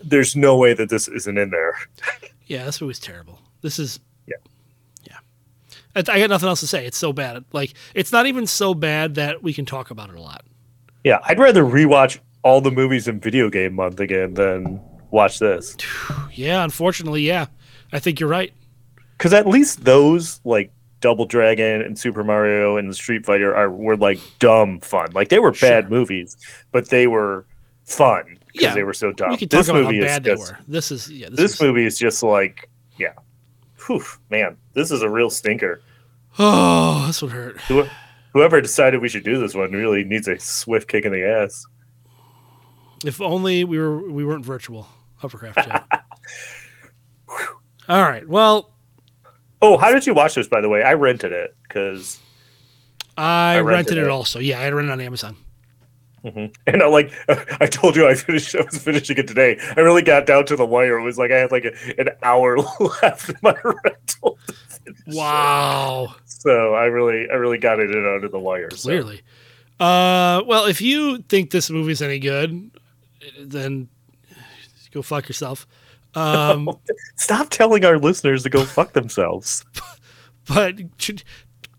[0.03, 1.75] There's no way that this isn't in there.
[2.49, 3.41] Yeah, this movie's terrible.
[3.61, 4.37] This is Yeah.
[5.03, 5.17] yeah.
[5.97, 6.85] I, I got nothing else to say.
[6.85, 7.43] It's so bad.
[7.51, 10.45] Like it's not even so bad that we can talk about it a lot.
[11.03, 14.79] Yeah, I'd rather rewatch all the movies in Video Game Month again than
[15.11, 15.75] watch this.
[16.33, 17.47] Yeah, unfortunately, yeah.
[17.91, 18.53] I think you're right.
[19.17, 20.71] Because at least those like
[21.01, 25.11] Double Dragon and Super Mario and Street Fighter are were like dumb fun.
[25.13, 26.37] Like they were bad movies,
[26.71, 27.47] but they were
[27.85, 29.31] fun because Yeah, they were so dumb.
[29.31, 30.59] we could talk This about how movie is bad they just were.
[30.67, 31.29] This is yeah.
[31.29, 33.13] This, this is, movie is just like yeah.
[33.87, 35.81] Whew, man, this is a real stinker.
[36.39, 37.59] Oh, this would hurt.
[38.33, 41.65] Whoever decided we should do this one really needs a swift kick in the ass.
[43.05, 44.87] If only we were we weren't virtual.
[45.17, 45.97] Hovercraft Joe.
[47.89, 48.27] All right.
[48.27, 48.73] Well,
[49.61, 50.47] Oh, how did you watch this?
[50.47, 52.19] By the way, I rented it because
[53.17, 54.03] I, rented rented it.
[54.03, 54.09] it.
[54.09, 54.37] also.
[54.39, 55.35] Yeah, I rented it on Amazon.
[56.23, 57.11] And I like
[57.61, 59.57] I told you I finished I was finishing it today.
[59.77, 60.99] I really got down to the wire.
[60.99, 62.57] It was like I had like a, an hour
[63.01, 64.37] left in my rental.
[64.67, 65.15] finish it.
[65.15, 66.15] Wow.
[66.25, 68.69] So I really I really got it in under the wire.
[68.71, 68.89] so.
[68.89, 69.21] Clearly.
[69.79, 72.71] Uh, well, if you think this movie's any good,
[73.39, 73.89] then
[74.91, 75.67] go fuck yourself.
[76.15, 76.71] Um,
[77.17, 79.63] Stop telling our listeners to go fuck themselves.
[80.47, 80.79] but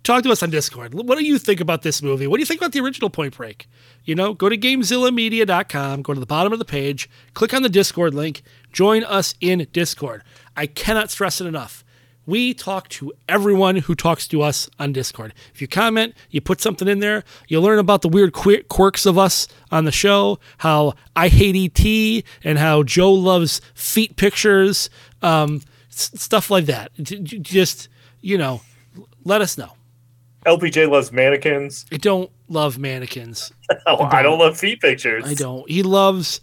[0.05, 0.95] talk to us on Discord.
[0.95, 2.29] What do you think about this movie?
[2.29, 3.69] What do you think about the original Point Break?
[4.05, 7.69] You know, go to GameZillaMedia.com, go to the bottom of the page, click on the
[7.69, 8.43] Discord link,
[8.73, 10.23] join us in Discord.
[10.57, 11.85] I cannot stress it enough.
[12.29, 15.33] We talk to everyone who talks to us on Discord.
[15.55, 19.17] If you comment, you put something in there, you'll learn about the weird quirks of
[19.17, 24.91] us on the show, how I hate ET, and how Joe loves feet pictures,
[25.23, 26.93] um, stuff like that.
[27.03, 27.89] Just,
[28.21, 28.61] you know,
[29.25, 29.73] let us know.
[30.45, 31.87] LPJ loves mannequins.
[31.91, 33.53] I don't love mannequins.
[33.87, 35.25] Oh, I don't love feet pictures.
[35.27, 35.69] I don't.
[35.71, 36.43] He loves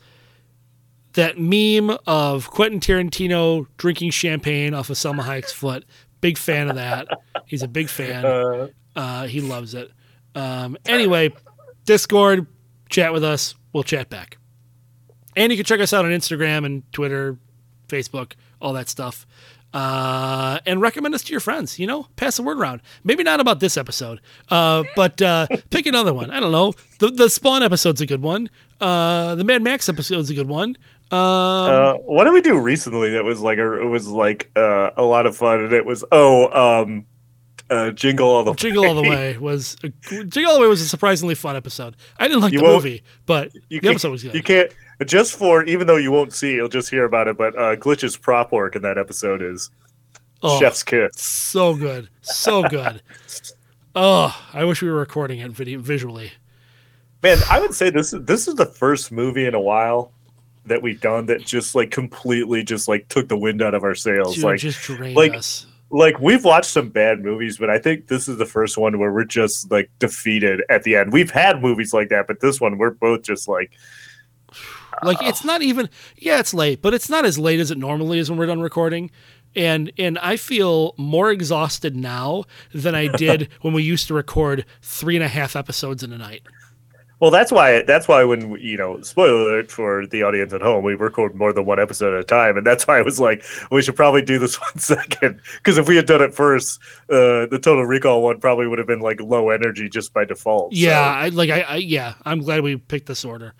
[1.16, 5.84] that meme of Quentin Tarantino drinking champagne off of Salma Hayek's foot.
[6.22, 7.08] Big fan of that.
[7.46, 8.26] He's a big fan.
[8.26, 9.92] Uh, Uh, he loves it.
[10.36, 11.32] Um, anyway,
[11.86, 12.48] Discord,
[12.90, 13.56] chat with us.
[13.74, 14.38] We'll chat back.
[15.36, 17.38] And you can check us out on Instagram and Twitter,
[17.90, 19.28] Facebook, all that stuff.
[19.74, 21.78] Uh, and recommend us to your friends.
[21.78, 22.82] You know, pass the word around.
[23.04, 26.32] Maybe not about this episode, uh, but uh, pick another one.
[26.32, 26.74] I don't know.
[27.00, 28.50] The the Spawn episode's a good one.
[28.80, 30.78] Uh, the Mad Max episode's a good one.
[31.12, 34.90] Um, uh, what did we do recently that was like a, it was like uh,
[34.98, 37.06] a lot of fun and it was oh um
[37.70, 40.82] uh, Jingle All the Jingle All the Way was a, Jingle All the Way was
[40.82, 41.96] a surprisingly fun episode.
[42.20, 44.34] I didn't like You the movie, but You the episode was good.
[44.34, 44.72] you can't
[45.06, 47.38] just for even though you won't see, you'll just hear about it.
[47.38, 49.70] But uh, Glitch's prop work in that episode is
[50.42, 51.12] oh, chef's kiss.
[51.16, 53.02] so good, so good.
[53.96, 56.34] oh, I wish we were recording it video visually.
[57.24, 60.12] Man, I would say this is this is the first movie in a while
[60.66, 63.96] that we've done that just like completely just like took the wind out of our
[63.96, 64.36] sails.
[64.36, 65.66] Dude, like just drained like- us.
[65.90, 69.12] like we've watched some bad movies, but I think this is the first one where
[69.12, 71.14] we're just like defeated at the end.
[71.14, 73.72] We've had movies like that, but this one we're both just like
[75.04, 78.20] Like it's not even yeah, it's late, but it's not as late as it normally
[78.20, 79.12] is when we're done recording.
[79.56, 82.44] And and I feel more exhausted now
[82.74, 86.18] than I did when we used to record three and a half episodes in a
[86.18, 86.44] night.
[87.26, 87.82] Well, that's why.
[87.82, 91.52] That's why when you know, spoiler alert for the audience at home, we record more
[91.52, 94.22] than one episode at a time, and that's why I was like, we should probably
[94.22, 98.22] do this one second, because if we had done it first, uh, the Total Recall
[98.22, 100.72] one probably would have been like low energy just by default.
[100.74, 103.56] so- Yeah, I like I, I yeah, I'm glad we picked this order.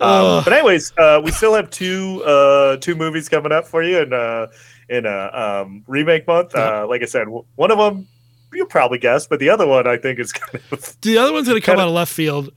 [0.00, 3.98] Um, but anyways, uh, we still have two uh, two movies coming up for you
[3.98, 4.46] in uh,
[4.88, 6.54] in uh, um, remake month.
[6.54, 8.06] Uh, like I said, w- one of them
[8.54, 11.48] you'll probably guess, but the other one I think is kind of The other one's
[11.48, 12.50] going to come out of left field.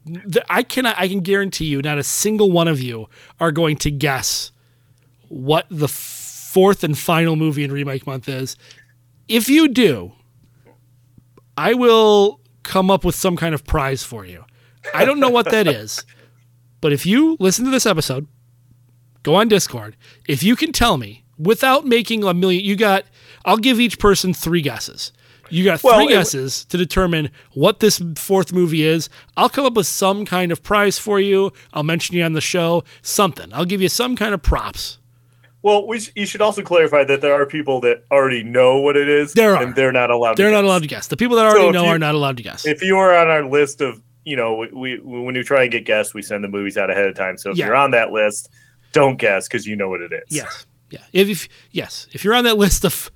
[0.49, 0.95] I cannot.
[0.97, 3.07] I can guarantee you, not a single one of you
[3.39, 4.51] are going to guess
[5.29, 8.55] what the fourth and final movie in remake month is.
[9.27, 10.13] If you do,
[11.57, 14.45] I will come up with some kind of prize for you.
[14.93, 16.05] I don't know what that is,
[16.81, 18.27] but if you listen to this episode,
[19.23, 19.95] go on Discord.
[20.27, 23.05] If you can tell me without making a million, you got.
[23.45, 25.11] I'll give each person three guesses.
[25.49, 29.09] You got Well, three guesses to determine what this fourth movie is.
[29.35, 31.51] I'll come up with some kind of prize for you.
[31.73, 32.83] I'll mention you on the show.
[33.01, 33.53] Something.
[33.53, 34.97] I'll give you some kind of props.
[35.63, 38.95] Well, we sh- you should also clarify that there are people that already know what
[38.95, 39.63] it is, There are.
[39.63, 40.37] and they're not allowed.
[40.37, 40.67] They're to not guess.
[40.67, 41.07] allowed to guess.
[41.07, 42.65] The people that already if know you- are not allowed to guess.
[42.65, 45.71] If you are on our list of, you know, we, we when you try and
[45.71, 47.37] get guests, we send the movies out ahead of time.
[47.37, 47.65] So if Yeah.
[47.65, 48.49] you're on that list,
[48.93, 50.23] don't guess because you know what it is.
[50.29, 50.65] Yes.
[50.89, 50.99] Yeah.
[51.11, 53.11] If, if yes, if you're on that list of.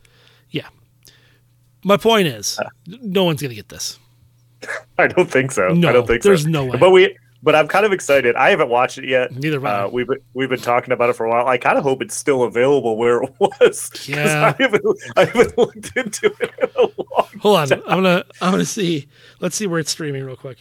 [1.84, 2.70] My point is, Uh.
[3.02, 4.00] no one's gonna get this.
[4.98, 5.70] I don't think so.
[5.70, 6.50] No, I don't think there's so.
[6.50, 6.78] no way.
[6.78, 8.36] But we, but I'm kind of excited.
[8.36, 9.32] I haven't watched it yet.
[9.36, 9.82] Neither have I.
[9.84, 11.48] Uh, we've been, we've been talking about it for a while.
[11.48, 13.90] I kind of hope it's still available where it was.
[14.08, 14.54] Yeah.
[14.58, 14.84] I haven't,
[15.18, 17.28] I haven't looked into it in a long.
[17.40, 19.08] Hold on, I'm gonna I'm gonna see.
[19.40, 20.58] Let's see where it's streaming real quick.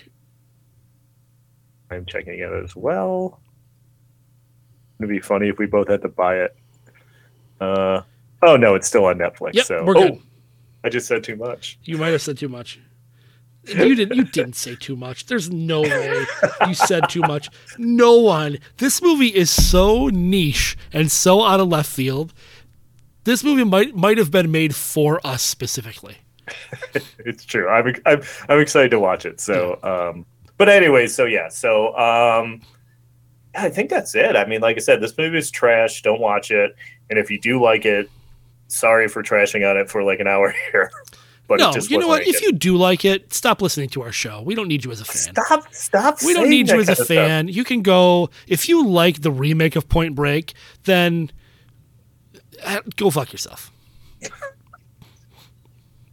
[1.91, 3.41] I'm checking it as well.
[4.99, 6.57] It'd be funny if we both had to buy it.
[7.61, 8.03] Uh,
[8.43, 9.55] oh no, it's still on Netflix.
[9.55, 10.13] Yep, so we're good.
[10.13, 10.23] Oh,
[10.85, 11.79] I just said too much.
[11.85, 12.81] You might have said too much.
[13.67, 14.17] You didn't.
[14.17, 15.27] You didn't say too much.
[15.27, 16.25] There's no way
[16.67, 17.51] you said too much.
[17.77, 18.59] No one.
[18.79, 22.33] This movie is so niche and so out of left field.
[23.25, 26.17] This movie might might have been made for us specifically.
[27.19, 27.69] It's true.
[27.69, 29.41] I'm I'm I'm excited to watch it.
[29.41, 30.27] So, um,
[30.57, 32.63] but anyway, so yeah, so um,
[33.55, 34.37] yeah, I think that's it.
[34.37, 36.03] I mean, like I said, this movie is trash.
[36.03, 36.75] Don't watch it.
[37.09, 38.11] And if you do like it,
[38.71, 40.91] sorry for trashing on it for like an hour here.
[41.47, 42.23] But no, it just you know what?
[42.23, 44.41] If any you do like it, stop listening to our show.
[44.41, 45.35] We don't need you as a fan.
[45.35, 46.23] stop, stop.
[46.25, 47.09] We don't need you as a of stuff.
[47.09, 47.49] fan.
[47.49, 50.55] You can go if you like the remake of Point Break,
[50.85, 51.33] then
[52.65, 53.73] uh, go fuck yourself.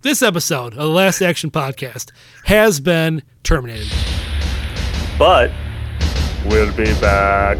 [0.02, 2.12] this episode of the Last Action Podcast
[2.46, 3.92] has been terminated.
[5.20, 5.52] But
[6.46, 7.58] we'll be back.